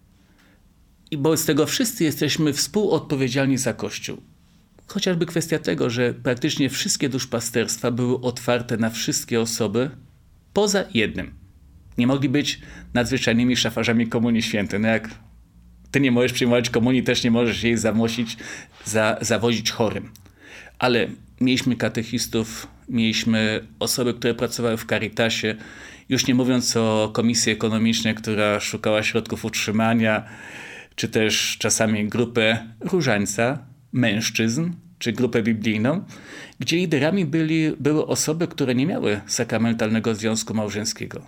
[1.13, 4.21] I wobec tego wszyscy jesteśmy współodpowiedzialni za Kościół.
[4.87, 9.89] Chociażby kwestia tego, że praktycznie wszystkie duszpasterstwa były otwarte na wszystkie osoby,
[10.53, 11.33] poza jednym.
[11.97, 12.59] Nie mogli być
[12.93, 14.79] nadzwyczajnymi szafarzami Komunii Świętej.
[14.79, 15.09] No jak
[15.91, 18.37] ty nie możesz przyjmować komunii, też nie możesz jej zamosić,
[18.85, 20.09] za, zawozić chorym.
[20.79, 21.07] Ale
[21.41, 25.55] mieliśmy katechistów, mieliśmy osoby, które pracowały w Caritasie,
[26.09, 30.23] już nie mówiąc o Komisji Ekonomicznej, która szukała środków utrzymania,
[30.95, 36.03] czy też czasami grupę różańca, mężczyzn, czy grupę biblijną,
[36.59, 41.27] gdzie liderami byli, były osoby, które nie miały sakramentalnego związku małżeńskiego.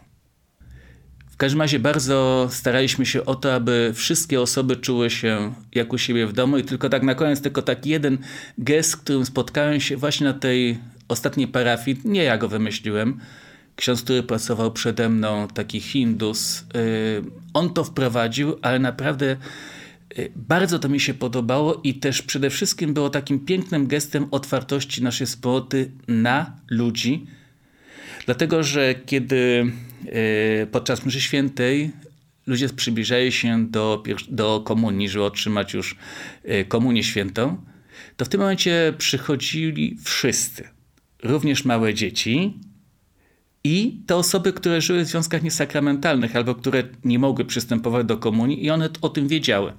[1.32, 5.98] W każdym razie bardzo staraliśmy się o to, aby wszystkie osoby czuły się jak u
[5.98, 8.18] siebie w domu i tylko tak na koniec, tylko taki jeden
[8.58, 13.20] gest, którym spotkałem się właśnie na tej ostatniej parafii, nie ja go wymyśliłem,
[13.76, 16.66] ksiądz, który pracował przede mną, taki Hindus, y,
[17.54, 19.38] on to wprowadził, ale naprawdę
[20.18, 25.04] y, bardzo to mi się podobało i też przede wszystkim było takim pięknym gestem otwartości
[25.04, 27.28] naszej wspólnoty na ludzi,
[28.26, 29.72] Dlatego, że kiedy
[30.06, 31.92] e, podczas mszy świętej
[32.48, 35.96] ludzie przybliżają się do, do komunii, żeby otrzymać już
[36.46, 37.58] y, komunię świętą,
[38.18, 40.70] to w tym momencie przychodzili wszyscy,
[41.24, 42.54] również małe dzieci
[43.66, 48.66] i te osoby, które żyły w związkach niesakramentalnych albo które nie mogły przystępować do komunii
[48.66, 49.74] i one o tym wiedziały.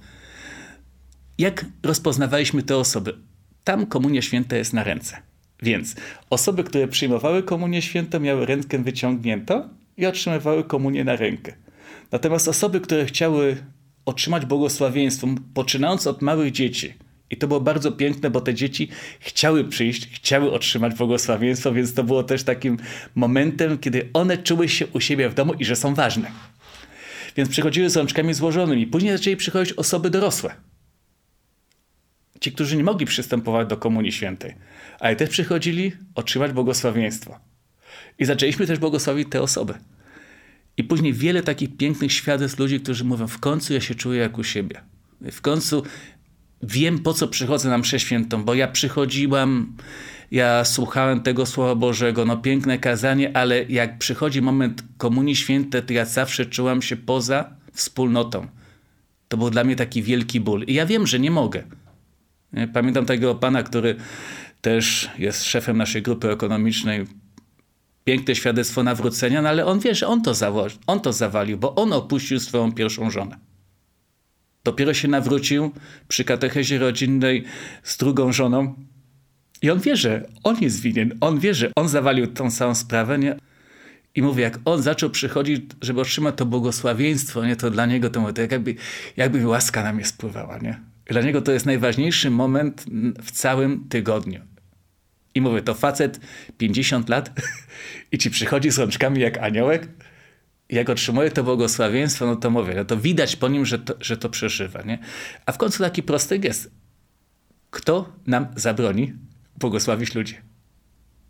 [1.37, 3.13] Jak rozpoznawaliśmy te osoby?
[3.63, 5.17] Tam komunia święta jest na ręce.
[5.63, 5.95] Więc
[6.29, 11.53] osoby, które przyjmowały komunię świętą, miały rękę wyciągniętą i otrzymywały komunię na rękę.
[12.11, 13.57] Natomiast osoby, które chciały
[14.05, 16.93] otrzymać błogosławieństwo, poczynając od małych dzieci,
[17.31, 22.03] i to było bardzo piękne, bo te dzieci chciały przyjść, chciały otrzymać błogosławieństwo, więc to
[22.03, 22.77] było też takim
[23.15, 26.31] momentem, kiedy one czuły się u siebie w domu i że są ważne.
[27.37, 28.87] Więc przychodziły z rączkami złożonymi.
[28.87, 30.53] Później zaczęli przychodzić osoby dorosłe.
[32.39, 34.55] Ci, którzy nie mogli przystępować do Komunii Świętej,
[34.99, 37.39] ale też przychodzili otrzymać błogosławieństwo.
[38.19, 39.73] I zaczęliśmy też błogosławić te osoby.
[40.77, 44.37] I później wiele takich pięknych świadectw ludzi, którzy mówią, w końcu ja się czuję jak
[44.37, 44.81] u siebie.
[45.21, 45.83] W końcu
[46.63, 49.77] wiem, po co przychodzę na mszę świętą, bo ja przychodziłam,
[50.31, 55.93] ja słuchałem tego Słowa Bożego, no piękne kazanie, ale jak przychodzi moment Komunii Świętej, to
[55.93, 58.47] ja zawsze czułam się poza wspólnotą.
[59.27, 60.63] To był dla mnie taki wielki ból.
[60.63, 61.63] I ja wiem, że nie mogę.
[62.73, 63.95] Pamiętam tego pana, który
[64.61, 67.05] też jest szefem naszej grupy ekonomicznej.
[68.03, 71.75] Piękne świadectwo nawrócenia, no ale on wie, że on to, zało- on to zawalił, bo
[71.75, 73.37] on opuścił swoją pierwszą żonę.
[74.67, 75.71] Dopiero się nawrócił
[76.07, 77.43] przy katechezie rodzinnej
[77.83, 78.75] z drugą żoną.
[79.61, 81.13] I on wie, że on jest winien.
[81.21, 83.19] On wie, że on zawalił tą samą sprawę.
[83.19, 83.35] Nie?
[84.15, 88.33] I mówię, jak on zaczął przychodzić, żeby otrzymać to błogosławieństwo, nie, to dla niego to,
[88.33, 88.75] to jakby,
[89.17, 90.57] jakby łaska na mnie spływała.
[90.57, 90.79] Nie?
[91.05, 92.85] Dla niego to jest najważniejszy moment
[93.23, 94.41] w całym tygodniu.
[95.35, 96.19] I mówię, to facet
[96.57, 97.31] 50 lat
[98.11, 99.87] i ci przychodzi z rączkami jak aniołek.
[100.69, 104.17] Jak otrzymuje to błogosławieństwo, no to mówię, no to widać po nim, że to, że
[104.17, 104.81] to przeżywa.
[104.81, 104.99] Nie?
[105.45, 106.71] A w końcu taki prosty gest.
[107.69, 109.13] Kto nam zabroni
[109.57, 110.37] błogosławić ludzi?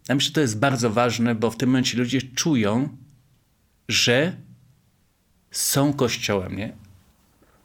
[0.10, 2.98] Ja myślę, że to jest bardzo ważne, bo w tym momencie ludzie czują,
[3.88, 4.34] że
[5.52, 6.56] są kościołem.
[6.56, 6.74] Nie?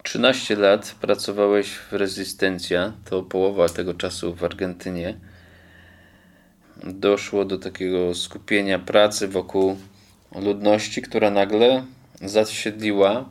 [0.03, 5.19] 13 lat pracowałeś w Rezystencja, to połowa tego czasu w Argentynie.
[6.85, 9.77] Doszło do takiego skupienia pracy wokół
[10.35, 11.85] ludności, która nagle
[12.21, 13.29] zasiedliła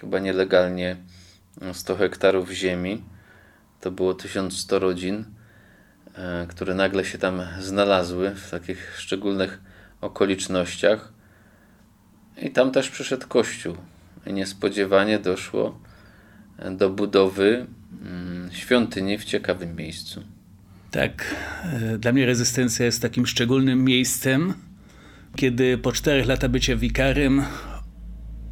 [0.00, 0.96] chyba nielegalnie
[1.72, 3.02] 100 hektarów ziemi.
[3.80, 5.24] To było 1100 rodzin,
[6.14, 9.60] e, które nagle się tam znalazły w takich szczególnych
[10.00, 11.12] okolicznościach.
[12.42, 13.76] I tam też przyszedł kościół.
[14.26, 15.78] I niespodziewanie doszło
[16.70, 17.66] do budowy
[18.02, 20.22] mm, świątyni w ciekawym miejscu.
[20.90, 21.34] Tak,
[21.64, 24.54] e, dla mnie rezystencja jest takim szczególnym miejscem.
[25.36, 27.42] Kiedy po czterech latach bycia wikarym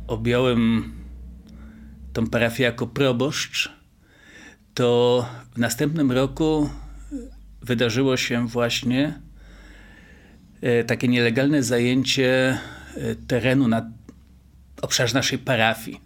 [0.07, 0.93] objąłem
[2.13, 3.73] tą parafię jako proboszcz,
[4.75, 6.71] to w następnym roku
[7.63, 9.21] wydarzyło się właśnie
[10.61, 12.59] e, takie nielegalne zajęcie
[12.97, 13.91] e, terenu na
[14.83, 16.01] obszarze naszej parafii.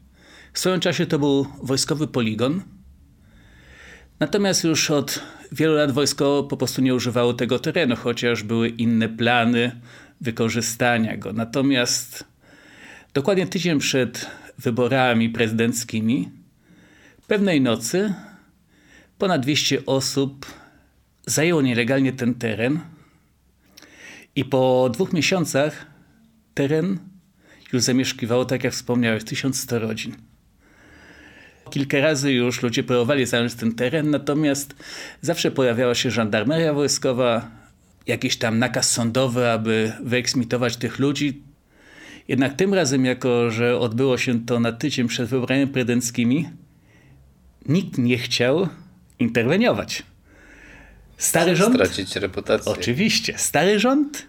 [0.53, 2.62] W swoim czasie to był wojskowy poligon.
[4.21, 9.09] Natomiast już od wielu lat wojsko po prostu nie używało tego terenu, chociaż były inne
[9.09, 9.81] plany
[10.21, 11.33] wykorzystania go.
[11.33, 12.25] Natomiast
[13.15, 16.31] dokładnie tydzień przed wyborami prezydenckimi,
[17.27, 18.15] pewnej nocy
[19.19, 20.47] ponad 200 osób
[21.27, 22.81] zajęło nielegalnie ten teren
[24.37, 25.87] i po dwóch miesiącach
[26.55, 26.99] teren
[27.73, 30.15] już zamieszkiwało, tak jak wspomniałeś, 1100 rodzin.
[31.71, 34.75] Kilka razy już ludzie próbowali zająć ten teren, natomiast
[35.21, 37.51] zawsze pojawiała się żandarmeria wojskowa,
[38.09, 41.42] jakiś tam nakaz sądowy, aby wyeksmitować tych ludzi.
[42.29, 46.49] Jednak tym razem, jako że odbyło się to na tydzień przed wyborami prezydenckimi,
[47.66, 48.68] nikt nie chciał
[49.18, 50.03] interweniować.
[51.16, 51.75] Stary rząd?
[51.75, 52.73] Stracić reputację.
[52.73, 53.38] Oczywiście.
[53.38, 54.27] Stary rząd,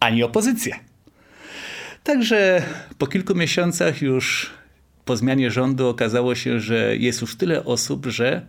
[0.00, 0.80] ani opozycja.
[2.04, 2.62] Także
[2.98, 4.50] po kilku miesiącach już
[5.04, 8.46] po zmianie rządu okazało się, że jest już tyle osób, że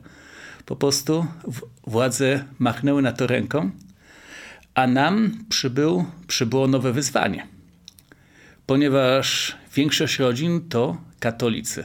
[0.65, 1.25] po prostu
[1.87, 3.71] władze machnęły na to ręką,
[4.75, 7.47] a nam przybył, przybyło nowe wyzwanie.
[8.65, 11.83] Ponieważ większość rodzin to katolicy.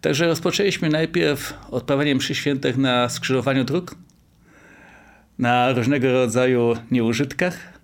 [0.00, 3.94] Także rozpoczęliśmy najpierw odprawianiem mszy świętych na skrzyżowaniu dróg,
[5.38, 7.78] na różnego rodzaju nieużytkach,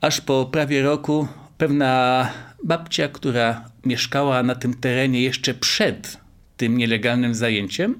[0.00, 1.28] aż po prawie roku
[1.58, 2.30] pewna
[2.64, 6.20] babcia, która mieszkała na tym terenie jeszcze przed
[6.56, 7.94] tym nielegalnym zajęciem,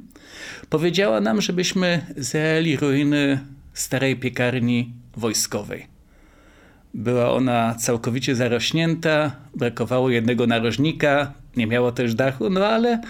[0.70, 3.38] powiedziała nam, żebyśmy zajęli ruiny
[3.72, 5.86] starej piekarni wojskowej.
[6.94, 13.00] Była ona całkowicie zarośnięta, brakowało jednego narożnika, nie miało też dachu, no ale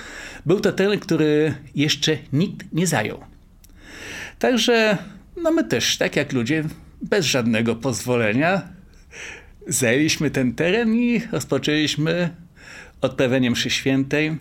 [0.46, 3.18] był to teren, który jeszcze nikt nie zajął.
[4.38, 4.98] Także
[5.36, 6.64] no my też, tak jak ludzie,
[7.02, 8.62] bez żadnego pozwolenia
[9.66, 12.30] zajęliśmy ten teren i rozpoczęliśmy
[13.00, 14.38] odprawienie mszy świętej.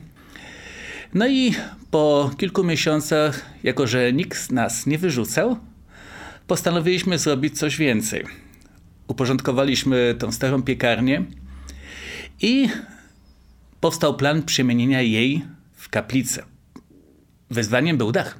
[1.13, 1.53] No i
[1.91, 5.57] po kilku miesiącach, jako że nikt z nas nie wyrzucał,
[6.47, 8.25] postanowiliśmy zrobić coś więcej.
[9.07, 11.25] Uporządkowaliśmy tą starą piekarnię
[12.41, 12.69] i
[13.79, 15.45] powstał plan przemienienia jej
[15.75, 16.43] w kaplicę.
[17.49, 18.39] Wezwaniem był dach.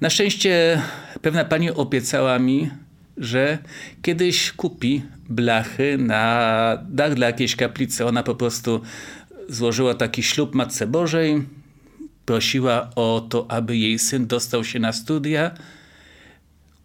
[0.00, 0.82] Na szczęście
[1.22, 2.70] pewna pani obiecała mi,
[3.16, 3.58] że
[4.02, 8.06] kiedyś kupi blachy na dach dla jakiejś kaplicy.
[8.06, 8.80] Ona po prostu
[9.48, 11.42] złożyła taki ślub Matce Bożej,
[12.26, 15.50] prosiła o to, aby jej syn dostał się na studia.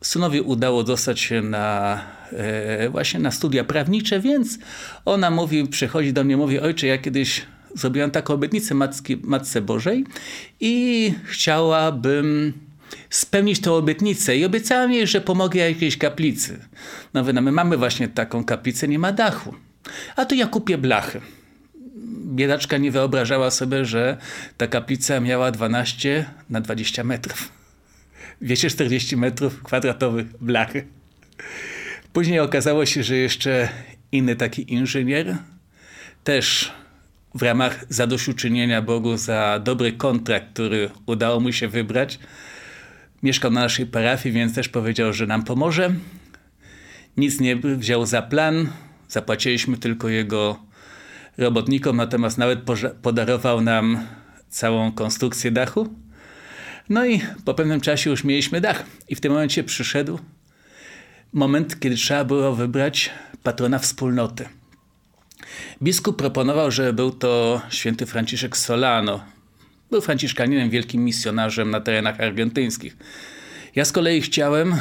[0.02, 2.00] Synowi udało dostać się na,
[2.32, 4.58] e, właśnie na studia prawnicze, więc
[5.06, 7.46] ona mówi, przychodzi do mnie, mówi, ojcze, ja kiedyś
[7.76, 10.06] zrobiłam taką obietnicę Matki, Matce Bożej
[10.60, 12.54] i chciałabym
[13.10, 16.60] spełnić tę obietnicę i obiecałam jej, że pomogę jakiejś kaplicy.
[17.14, 19.54] No my mamy właśnie taką kaplicę, nie ma dachu.
[20.16, 21.22] A to ja kupię blachy.
[22.26, 24.18] Biedaczka nie wyobrażała sobie, że
[24.58, 27.57] ta kaplica miała 12 na 20 metrów.
[28.42, 30.88] Wiecie, 40 metrów kwadratowych blachy.
[32.14, 33.70] Później okazało się, że jeszcze
[34.12, 35.38] inny taki inżynier
[36.24, 36.72] też
[37.36, 42.20] w ramach zadośćuczynienia Bogu za dobry kontrakt, który udało mu się wybrać,
[43.24, 45.94] mieszkał na naszej parafii, więc też powiedział, że nam pomoże.
[47.18, 48.70] Nic nie wziął za plan,
[49.10, 50.60] zapłaciliśmy tylko jego
[51.38, 52.60] robotnikom, natomiast nawet
[53.02, 54.08] podarował nam
[54.50, 56.07] całą konstrukcję dachu.
[56.90, 58.84] No i po pewnym czasie już mieliśmy dach.
[59.10, 60.20] I w tym momencie przyszedł
[61.34, 63.10] moment, kiedy trzeba było wybrać
[63.44, 64.50] patrona wspólnoty.
[65.82, 69.24] Biskup proponował, że był to święty Franciszek Solano,
[69.92, 72.98] był franciszkaninem, wielkim misjonarzem na terenach argentyńskich.
[73.76, 74.76] Ja z kolei chciałem,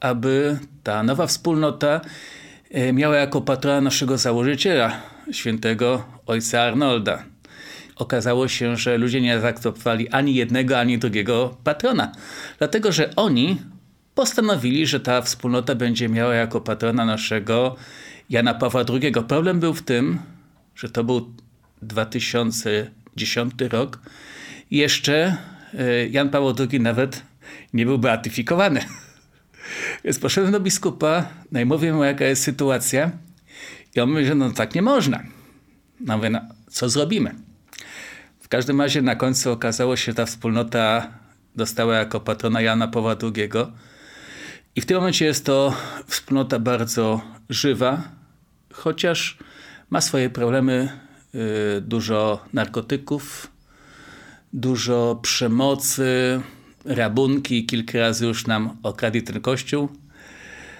[0.00, 2.00] aby ta nowa wspólnota
[2.70, 7.24] e, miała jako patrona naszego założyciela, świętego ojca Arnolda.
[7.98, 12.12] Okazało się, że ludzie nie zaakceptowali ani jednego, ani drugiego patrona,
[12.58, 13.58] dlatego że oni
[14.14, 17.76] postanowili, że ta wspólnota będzie miała jako patrona naszego
[18.30, 19.12] Jana Pawła II.
[19.28, 20.18] Problem był w tym,
[20.74, 21.34] że to był
[21.82, 24.00] 2010 rok,
[24.70, 25.36] jeszcze
[25.78, 27.22] e, Jan Paweł II nawet
[27.72, 28.80] nie był beatyfikowany.
[30.04, 33.10] Więc poszedłem do biskupa, no i mówię mu jaka jest sytuacja
[33.96, 35.22] i on mówi, że no tak nie można.
[36.00, 36.40] No mówię, no,
[36.70, 37.47] co zrobimy?
[38.48, 41.12] W każdym razie na końcu okazało się, że ta wspólnota
[41.56, 43.48] dostała jako patrona Jana Pawła II
[44.76, 45.74] i w tym momencie jest to
[46.06, 48.02] wspólnota bardzo żywa,
[48.72, 49.38] chociaż
[49.90, 50.88] ma swoje problemy,
[51.34, 51.40] yy,
[51.80, 53.50] dużo narkotyków,
[54.52, 56.40] dużo przemocy,
[56.84, 57.66] rabunki.
[57.66, 59.88] Kilka razy już nam okradli ten kościół.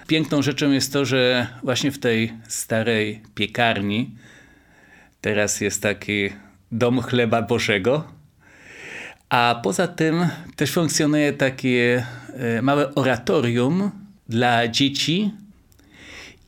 [0.07, 4.17] Piękną rzeczą jest to, że właśnie w tej starej piekarni
[5.21, 6.31] teraz jest taki
[6.73, 8.05] dom chleba Bożego.
[9.29, 13.91] A poza tym też funkcjonuje takie e, małe oratorium
[14.29, 15.31] dla dzieci.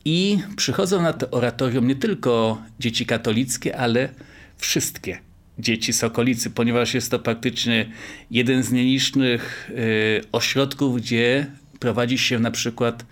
[0.05, 4.09] I przychodzą na to oratorium nie tylko dzieci katolickie, ale
[4.57, 5.19] wszystkie
[5.59, 7.85] dzieci z okolicy, ponieważ jest to praktycznie
[8.31, 11.45] jeden z nielicznych y, ośrodków, gdzie
[11.79, 13.05] prowadzi się na przykład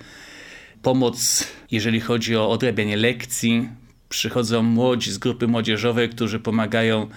[0.81, 3.69] pomoc, jeżeli chodzi o odrabianie lekcji.
[4.09, 7.09] Przychodzą młodzi z grupy młodzieżowej, którzy pomagają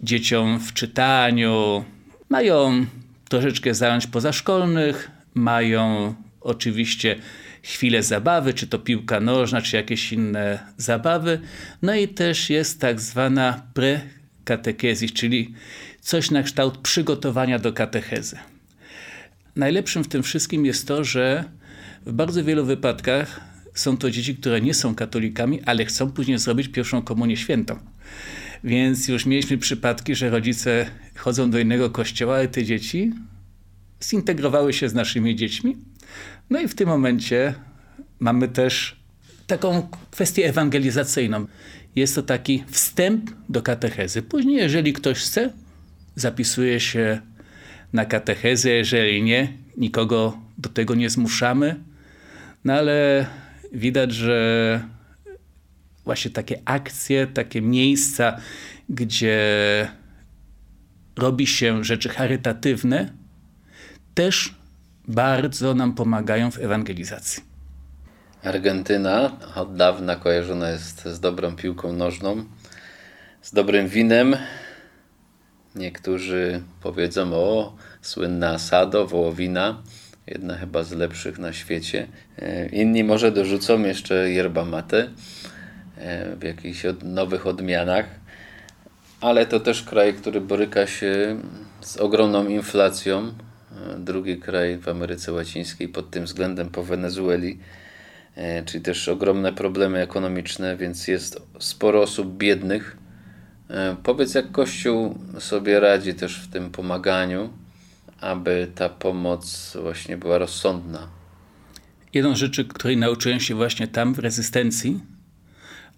[0.00, 1.84] dzieciom w czytaniu.
[2.28, 2.86] Mają
[3.28, 7.16] troszeczkę zająć pozaszkolnych, mają oczywiście
[7.62, 11.40] chwilę zabawy, czy to piłka nożna, czy jakieś inne zabawy.
[11.82, 14.00] No i też jest tak zwana pre
[14.44, 15.54] katekezis, czyli
[16.00, 18.38] coś na kształt przygotowania do katechezy.
[19.56, 21.44] Najlepszym w tym wszystkim jest to, że
[22.06, 23.40] w bardzo wielu wypadkach
[23.78, 27.78] są to dzieci, które nie są katolikami, ale chcą później zrobić pierwszą komunię świętą.
[28.64, 33.12] Więc już mieliśmy przypadki, że rodzice chodzą do innego kościoła, ale te dzieci
[34.04, 35.76] zintegrowały się z naszymi dziećmi.
[36.50, 37.54] No i w tym momencie
[38.18, 38.96] mamy też
[39.46, 41.46] taką kwestię ewangelizacyjną.
[41.96, 44.22] Jest to taki wstęp do katechezy.
[44.22, 45.52] Później, jeżeli ktoś chce,
[46.14, 47.20] zapisuje się
[47.92, 51.76] na katechezę, jeżeli nie, nikogo do tego nie zmuszamy.
[52.64, 53.26] No ale
[53.72, 54.80] widać, że
[56.04, 58.36] właśnie takie akcje, takie miejsca,
[58.88, 59.38] gdzie
[61.16, 63.12] robi się rzeczy charytatywne,
[64.14, 64.54] też
[65.08, 67.42] bardzo nam pomagają w ewangelizacji.
[68.42, 72.44] Argentyna od dawna kojarzona jest z dobrą piłką nożną.
[73.42, 74.36] z dobrym winem.
[75.74, 79.82] Niektórzy powiedzą, o, słynna asado, wołowina,
[80.26, 82.06] jedna chyba z lepszych na świecie.
[82.38, 85.08] E, inni może dorzucą jeszcze yerba mate
[85.96, 88.06] e, w jakichś od, nowych odmianach,
[89.20, 91.40] ale to też kraj, który boryka się
[91.80, 93.26] z ogromną inflacją.
[93.26, 93.32] E,
[93.98, 97.58] drugi kraj w Ameryce Łacińskiej pod tym względem po Wenezueli,
[98.64, 102.96] czyli też ogromne problemy ekonomiczne, więc jest sporo osób biednych.
[104.02, 107.50] Powiedz, jak Kościół sobie radzi też w tym pomaganiu
[108.20, 111.08] aby ta pomoc właśnie była rozsądna.
[112.14, 115.00] Jedną rzeczy, której nauczyłem się właśnie tam w rezystencji,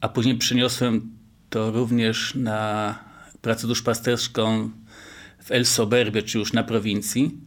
[0.00, 1.10] a później przyniosłem
[1.50, 2.98] to również na
[3.42, 4.70] pracę duszpasterską
[5.44, 7.40] w El Soberbie, czy już na prowincji,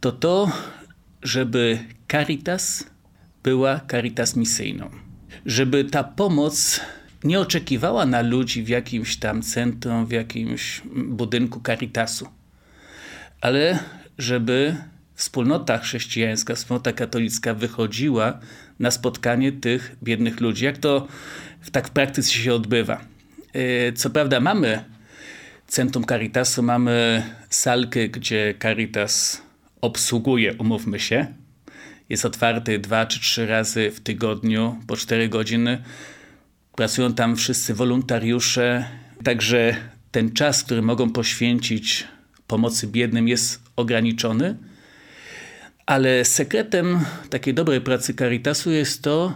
[0.00, 0.52] to to,
[1.22, 1.78] żeby
[2.12, 2.84] Caritas
[3.42, 4.90] była Caritas misyjną.
[5.46, 6.80] Żeby ta pomoc
[7.24, 12.28] nie oczekiwała na ludzi w jakimś tam centrum, w jakimś budynku Caritasu
[13.44, 13.78] ale
[14.18, 14.76] żeby
[15.14, 18.40] wspólnota chrześcijańska, wspólnota katolicka wychodziła
[18.78, 20.64] na spotkanie tych biednych ludzi.
[20.64, 21.08] Jak to
[21.72, 23.00] tak w praktyce się odbywa?
[23.52, 24.84] E, co prawda mamy
[25.66, 29.42] Centrum Caritasu, mamy salkę, gdzie Caritas
[29.80, 31.26] obsługuje, umówmy się.
[32.08, 35.82] Jest otwarty dwa czy trzy razy w tygodniu, po cztery godziny.
[36.76, 38.84] Pracują tam wszyscy wolontariusze,
[39.24, 39.76] także
[40.10, 42.06] ten czas, który mogą poświęcić
[42.46, 44.56] pomocy biednym jest ograniczony,
[45.86, 49.34] ale sekretem takiej dobrej pracy Caritasu jest to,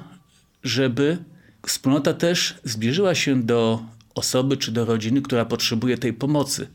[0.63, 1.19] żeby
[1.67, 3.83] wspólnota też zbliżyła się do
[4.15, 6.69] osoby czy do rodziny, która potrzebuje tej pomocy,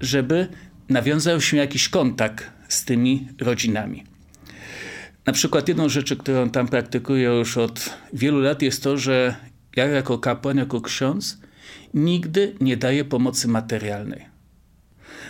[0.00, 0.48] żeby
[0.88, 4.04] nawiązał się jakiś kontakt z tymi rodzinami.
[5.26, 9.36] Na przykład jedną rzeczy, którą tam praktykuję już od wielu lat jest to, że
[9.76, 11.40] ja jako kapłan, jako ksiądz
[11.94, 14.29] nigdy nie daję pomocy materialnej.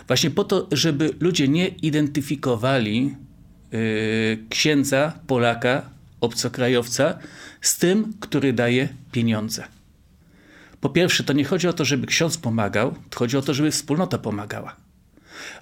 [0.07, 3.17] Właśnie po to, żeby ludzie nie identyfikowali
[3.73, 3.79] yy,
[4.49, 5.91] księdza, Polaka,
[6.21, 7.19] obcokrajowca
[7.61, 9.65] z tym, który daje pieniądze.
[10.81, 14.19] Po pierwsze, to nie chodzi o to, żeby ksiądz pomagał, chodzi o to, żeby wspólnota
[14.19, 14.77] pomagała.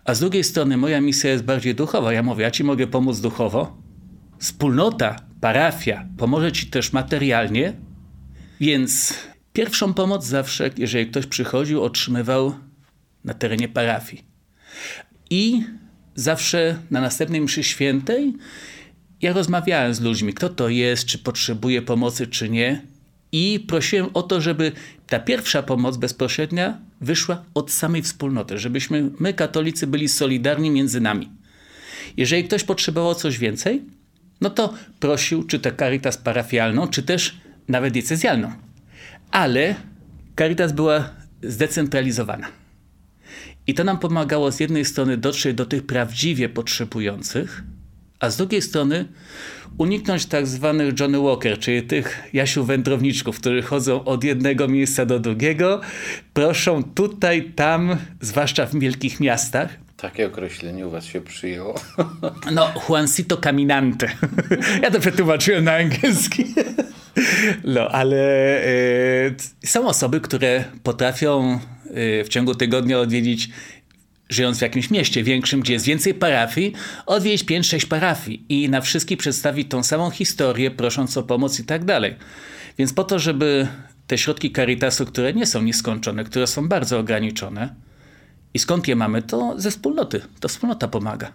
[0.04, 2.12] A z drugiej strony moja misja jest bardziej duchowa.
[2.12, 3.76] Ja mówię, ja ci mogę pomóc duchowo.
[4.38, 7.72] Wspólnota, parafia pomoże ci też materialnie,
[8.60, 9.14] więc
[9.52, 12.54] pierwszą pomoc zawsze, jeżeli ktoś przychodził, otrzymywał
[13.24, 14.27] na terenie parafii.
[15.30, 15.62] I
[16.14, 18.34] zawsze na następnej mszy świętej
[19.22, 22.82] ja rozmawiałem z ludźmi, kto to jest, czy potrzebuje pomocy, czy nie.
[23.32, 24.72] I prosiłem o to, żeby
[25.06, 31.28] ta pierwsza pomoc bezpośrednia wyszła od samej wspólnoty, żebyśmy my, katolicy, byli solidarni między nami.
[32.16, 33.82] Jeżeli ktoś potrzebował coś więcej,
[34.40, 37.36] no to prosił, czy to caritas parafialną, czy też
[37.68, 38.52] nawet diecezjalną.
[39.30, 39.74] Ale
[40.38, 41.10] caritas była
[41.42, 42.48] zdecentralizowana.
[43.68, 47.62] I to nam pomagało z jednej strony dotrzeć do tych prawdziwie potrzebujących,
[48.20, 49.04] a z drugiej strony
[49.78, 55.18] uniknąć tak zwanych Johnny Walker, czyli tych Jasiu wędrowniczków, którzy chodzą od jednego miejsca do
[55.18, 55.80] drugiego,
[56.32, 59.68] proszą tutaj, tam, zwłaszcza w wielkich miastach.
[59.96, 61.74] Takie określenie u was się przyjęło.
[62.52, 64.08] No, Juancito Caminante.
[64.82, 66.44] Ja to przetłumaczyłem na angielski.
[67.64, 68.16] No, ale
[68.66, 71.58] y, są osoby, które potrafią
[72.24, 73.50] w ciągu tygodnia odwiedzić
[74.28, 76.72] żyjąc w jakimś mieście większym, gdzie jest więcej parafii,
[77.06, 81.84] odwiedzić 5-6 parafii i na wszystkich przedstawić tą samą historię, prosząc o pomoc i tak
[81.84, 82.16] dalej.
[82.78, 83.68] Więc po to, żeby
[84.06, 87.74] te środki Caritasu, które nie są nieskończone, które są bardzo ograniczone,
[88.54, 90.20] i skąd je mamy, to ze wspólnoty.
[90.40, 91.32] To wspólnota pomaga.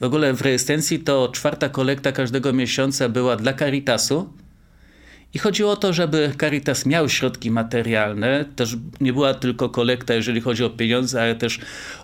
[0.00, 4.32] W ogóle w rezystencji to czwarta kolekta każdego miesiąca była dla Caritasu,
[5.34, 8.44] i chodziło o to, żeby Caritas miał środki materialne.
[8.56, 11.60] Też nie była tylko kolekta, jeżeli chodzi o pieniądze, ale też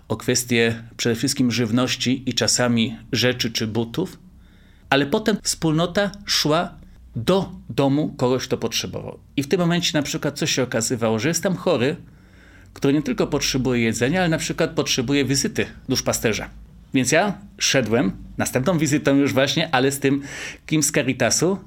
[0.09, 4.19] o kwestie przede wszystkim żywności i czasami rzeczy czy butów.
[4.91, 6.75] Ale potem wspólnota szła
[7.17, 9.19] do domu kogoś, kto potrzebował.
[9.37, 11.97] I w tym momencie na przykład coś się okazywało, że jest tam chory,
[12.73, 16.51] który nie tylko potrzebuje jedzenia, ale na przykład potrzebuje wizyty duszpasterza.
[16.95, 20.23] Więc ja szedłem, następną wizytą już właśnie, ale z tym
[20.67, 21.59] kim z Caritasu,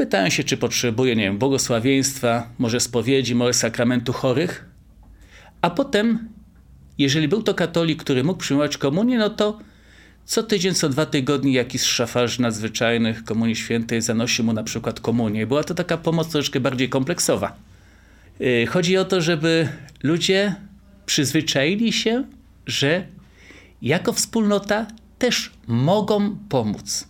[0.00, 4.64] Pytałem się, czy potrzebuje, nie wiem, błogosławieństwa, może spowiedzi, może sakramentu chorych.
[5.62, 6.28] A potem,
[6.98, 9.58] jeżeli był to katolik, który mógł przyjmować komunię, no to
[10.24, 15.46] co tydzień, co dwa tygodnie jakiś szafarz nadzwyczajnych Komunii Świętej zanosi mu na przykład komunię.
[15.46, 17.56] Była to taka pomoc troszkę bardziej kompleksowa.
[18.40, 19.68] Y, chodzi o to, żeby
[20.02, 20.54] ludzie
[21.06, 22.24] przyzwyczaili się,
[22.66, 23.06] że
[23.82, 24.86] jako wspólnota
[25.18, 27.09] też mogą pomóc.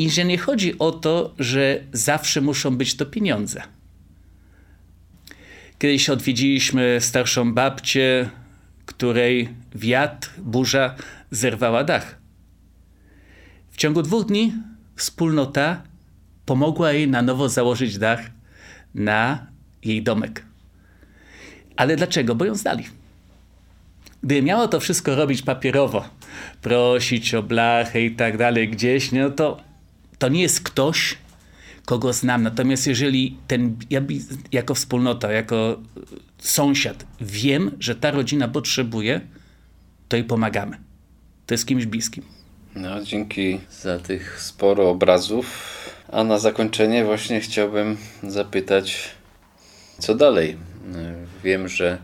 [0.00, 3.62] I że nie chodzi o to, że zawsze muszą być to pieniądze.
[5.78, 8.30] Kiedyś odwiedziliśmy starszą babcię,
[8.86, 10.94] której wiatr, burza
[11.30, 12.18] zerwała dach.
[13.70, 14.52] W ciągu dwóch dni
[14.96, 15.82] wspólnota
[16.46, 18.20] pomogła jej na nowo założyć dach
[18.94, 19.46] na
[19.84, 20.44] jej domek.
[21.76, 22.34] Ale dlaczego?
[22.34, 22.84] Bo ją zdali.
[24.22, 26.08] Gdy miało to wszystko robić papierowo,
[26.62, 29.69] prosić o blachę i tak dalej gdzieś, no to
[30.20, 31.18] to nie jest ktoś,
[31.84, 32.42] kogo znam.
[32.42, 34.00] Natomiast jeżeli ten, ja
[34.52, 35.80] jako wspólnota, jako
[36.38, 39.20] sąsiad wiem, że ta rodzina potrzebuje,
[40.08, 40.76] to jej pomagamy.
[41.46, 42.24] To jest kimś bliskim.
[42.74, 45.46] No, dzięki za tych sporo obrazów.
[46.12, 49.10] A na zakończenie właśnie chciałbym zapytać,
[49.98, 50.56] co dalej?
[51.44, 51.98] Wiem, że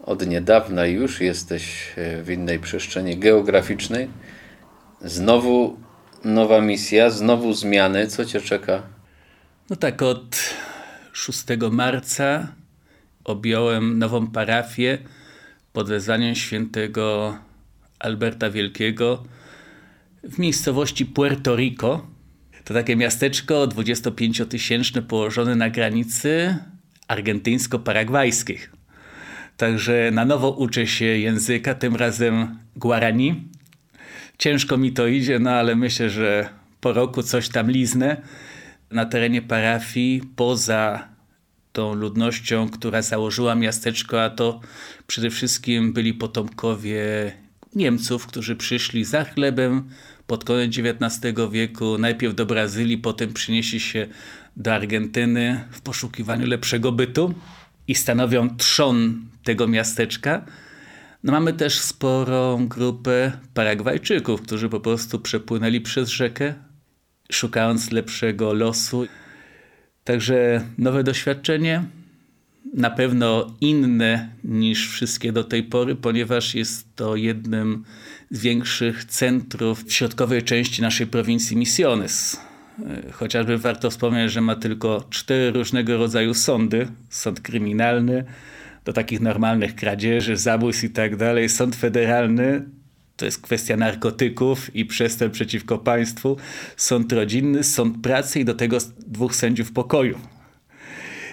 [0.00, 1.92] od niedawna już jesteś
[2.22, 4.08] w innej przestrzeni geograficznej.
[5.00, 5.76] Znowu
[6.24, 8.06] nowa misja, znowu zmiany.
[8.06, 8.82] Co cię czeka?
[9.70, 10.54] No tak, od
[11.12, 12.48] 6 marca
[13.24, 14.98] objąłem nową parafię
[15.72, 17.36] pod wezwaniem świętego
[17.98, 19.24] Alberta Wielkiego
[20.24, 22.06] w miejscowości Puerto Rico.
[22.64, 26.56] To takie miasteczko 25-tysięczne położone na granicy
[27.08, 28.58] argentyńsko-paragwajskiej.
[29.56, 33.48] Także na nowo uczę się języka, tym razem Guarani.
[34.42, 36.48] Ciężko mi to idzie, no ale myślę, że
[36.80, 38.22] po roku coś tam liznę.
[38.90, 41.08] Na terenie parafii, poza
[41.72, 44.60] tą ludnością, która założyła miasteczko, a to
[45.06, 47.32] przede wszystkim byli potomkowie
[47.74, 49.88] Niemców, którzy przyszli za chlebem
[50.26, 54.06] pod koniec XIX wieku, najpierw do Brazylii, potem przynieśli się
[54.56, 57.34] do Argentyny w poszukiwaniu lepszego bytu
[57.88, 60.44] i stanowią trzon tego miasteczka.
[61.24, 66.54] No mamy też sporą grupę Paragwajczyków, którzy po prostu przepłynęli przez rzekę,
[67.32, 69.06] szukając lepszego losu.
[70.04, 71.84] Także nowe doświadczenie,
[72.74, 77.84] na pewno inne niż wszystkie do tej pory, ponieważ jest to jednym
[78.30, 82.40] z większych centrów w środkowej części naszej prowincji Misiones.
[83.12, 86.88] Chociażby warto wspomnieć, że ma tylko cztery różnego rodzaju sądy.
[87.10, 88.24] Sąd kryminalny,
[88.84, 91.48] do takich normalnych kradzieży, zabójstw i tak dalej.
[91.48, 92.64] Sąd federalny
[93.16, 96.36] to jest kwestia narkotyków i przestępstw przeciwko państwu.
[96.76, 100.18] Sąd rodzinny, sąd pracy i do tego dwóch sędziów pokoju.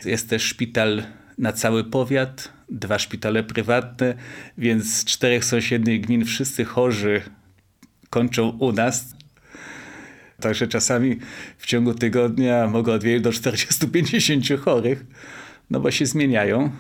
[0.06, 1.04] Jest też szpital
[1.38, 4.16] na cały powiat, dwa szpitale prywatne,
[4.58, 7.22] więc z czterech sąsiednich gmin wszyscy chorzy
[8.10, 9.06] kończą u nas.
[10.42, 11.20] Także czasami
[11.58, 15.06] w ciągu tygodnia mogę odwiedzić do 40-50 chorych,
[15.70, 16.72] no bo się zmieniają.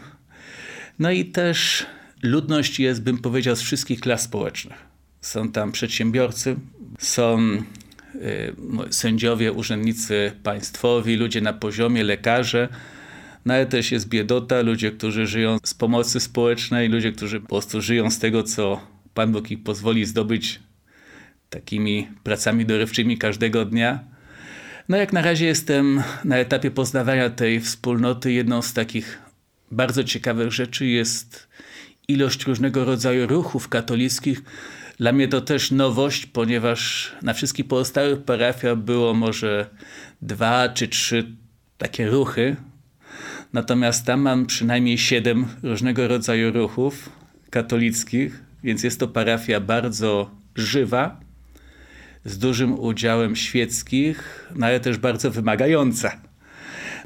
[1.00, 1.86] No i też
[2.24, 4.78] ludność jest, bym powiedział, z wszystkich klas społecznych.
[5.22, 6.56] Są tam przedsiębiorcy,
[7.00, 7.39] są
[8.16, 8.54] y,
[8.89, 12.70] sędziowie, urzędnicy państwowi, ludzie na poziomie, lekarze,
[13.45, 17.82] no ale też jest biedota, ludzie, którzy żyją z pomocy społecznej, ludzie, którzy po prostu
[17.82, 18.82] żyją z tego, co
[19.14, 20.60] Pan Bóg ich pozwoli zdobyć
[21.50, 24.00] takimi pracami dorywczymi każdego dnia.
[24.89, 28.32] No jak na razie jestem na etapie poznawania tej wspólnoty.
[28.32, 29.29] Jedną z takich
[29.72, 31.48] bardzo ciekawych rzeczy jest
[32.08, 34.44] ilość różnego rodzaju ruchów katolickich.
[34.98, 39.70] Dla mnie to też nowość, ponieważ na wszystkich pozostałych parafiach było może
[40.22, 41.36] dwa czy trzy
[41.78, 42.56] takie ruchy.
[43.54, 47.10] Natomiast tam mam przynajmniej siedem różnego rodzaju ruchów
[47.50, 51.20] katolickich, więc jest to parafia bardzo żywa,
[52.26, 56.29] z dużym udziałem świeckich, no ale też bardzo wymagająca.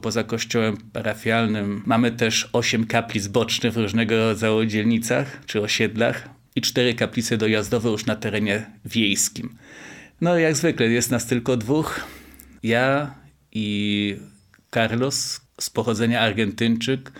[0.02, 6.62] Poza kościołem parafialnym mamy też osiem kaplic bocznych w różnego rodzaju dzielnicach czy osiedlach i
[6.62, 9.58] cztery kaplice dojazdowe już na terenie wiejskim.
[10.22, 12.00] No jak zwykle jest nas tylko dwóch.
[12.64, 13.16] Ja
[13.52, 14.18] i
[14.74, 17.12] Carlos z pochodzenia Argentyńczyk,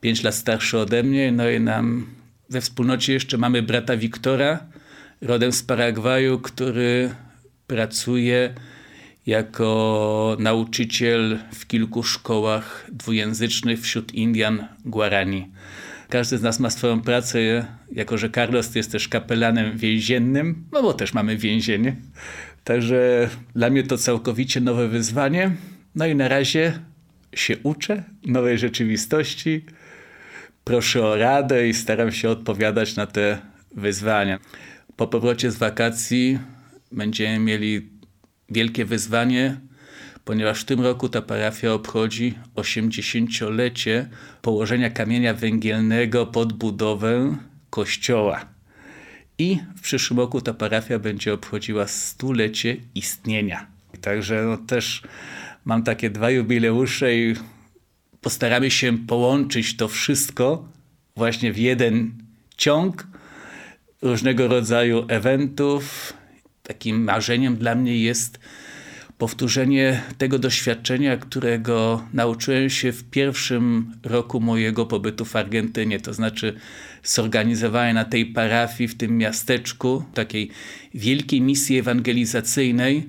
[0.00, 1.32] pięć lat starszy ode mnie.
[1.32, 2.06] No i nam
[2.50, 4.66] we wspólnocie jeszcze mamy brata Wiktora,
[5.20, 7.14] rodem z Paragwaju, który
[7.66, 8.54] pracuje
[9.26, 15.48] jako nauczyciel w kilku szkołach dwujęzycznych wśród Indian Guarani.
[16.08, 20.94] Każdy z nas ma swoją pracę, jako że Carlos jest też kapelanem więziennym, no bo
[20.94, 21.96] też mamy więzienie.
[22.64, 25.50] Także dla mnie to całkowicie nowe wyzwanie.
[25.94, 26.78] No i na razie
[27.34, 29.64] się uczę nowej rzeczywistości.
[30.64, 33.38] Proszę o radę i staram się odpowiadać na te
[33.76, 34.38] wyzwania.
[34.96, 36.38] Po powrocie z wakacji
[36.92, 37.99] będziemy mieli
[38.50, 39.60] wielkie wyzwanie,
[40.24, 44.08] ponieważ w tym roku ta parafia obchodzi 80-lecie
[44.42, 47.36] położenia kamienia węgielnego pod budowę
[47.70, 48.46] kościoła.
[49.38, 53.66] I w przyszłym roku ta parafia będzie obchodziła stulecie istnienia.
[54.00, 55.02] Także no też
[55.64, 57.34] mam takie dwa jubileusze i
[58.20, 60.68] postaramy się połączyć to wszystko
[61.16, 62.12] właśnie w jeden
[62.56, 63.06] ciąg
[64.02, 66.12] różnego rodzaju eventów.
[66.70, 68.38] Takim marzeniem dla mnie jest
[69.18, 76.00] powtórzenie tego doświadczenia, którego nauczyłem się w pierwszym roku mojego pobytu w Argentynie.
[76.00, 76.54] To znaczy,
[77.04, 80.50] zorganizowałem na tej parafii, w tym miasteczku, takiej
[80.94, 83.08] wielkiej misji ewangelizacyjnej,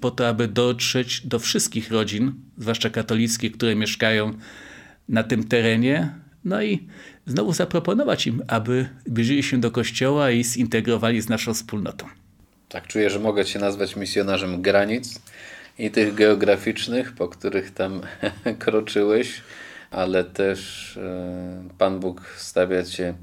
[0.00, 4.34] po to, aby dotrzeć do wszystkich rodzin, zwłaszcza katolickich, które mieszkają
[5.08, 6.14] na tym terenie.
[6.44, 6.86] No i
[7.26, 12.23] znowu zaproponować im, aby zbliżyli się do kościoła i zintegrowali z naszą wspólnotą.
[12.74, 15.20] Tak, czuję, że mogę Cię nazwać misjonarzem granic
[15.78, 18.00] i tych geograficznych, po których tam
[18.58, 19.42] kroczyłeś,
[19.90, 23.14] ale też e, Pan Bóg stawia Cię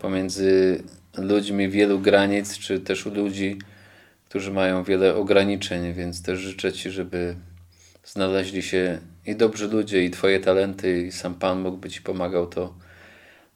[0.00, 0.82] pomiędzy
[1.18, 3.58] ludźmi wielu granic, czy też ludzi,
[4.28, 7.34] którzy mają wiele ograniczeń, więc też życzę Ci, żeby
[8.04, 12.46] znaleźli się i dobrzy ludzie, i Twoje talenty, i sam Pan Bóg by Ci pomagał
[12.46, 12.74] to,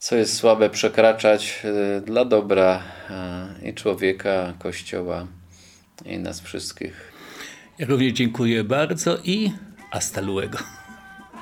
[0.04, 5.26] co jest słabe, przekraczać e, dla dobra e, i człowieka, Kościoła,
[6.04, 7.12] i nas wszystkich.
[7.78, 9.52] Ja również dziękuję bardzo i
[9.90, 10.58] hasta luego.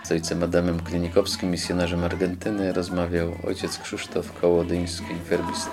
[0.02, 5.70] Z ojcem Adamem Klinikowskim, misjonarzem Argentyny, rozmawiał ojciec Krzysztof Kołodyński, werbista.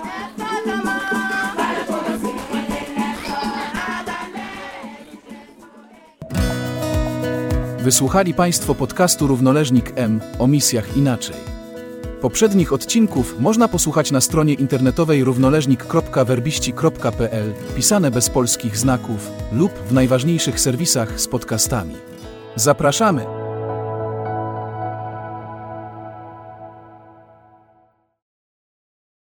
[7.80, 11.49] Wysłuchali Państwo podcastu Równoleżnik M o misjach inaczej.
[12.22, 20.60] Poprzednich odcinków można posłuchać na stronie internetowej równoleżnik.werbiści.pl, pisane bez polskich znaków, lub w najważniejszych
[20.60, 21.96] serwisach z podcastami.
[22.56, 23.39] Zapraszamy!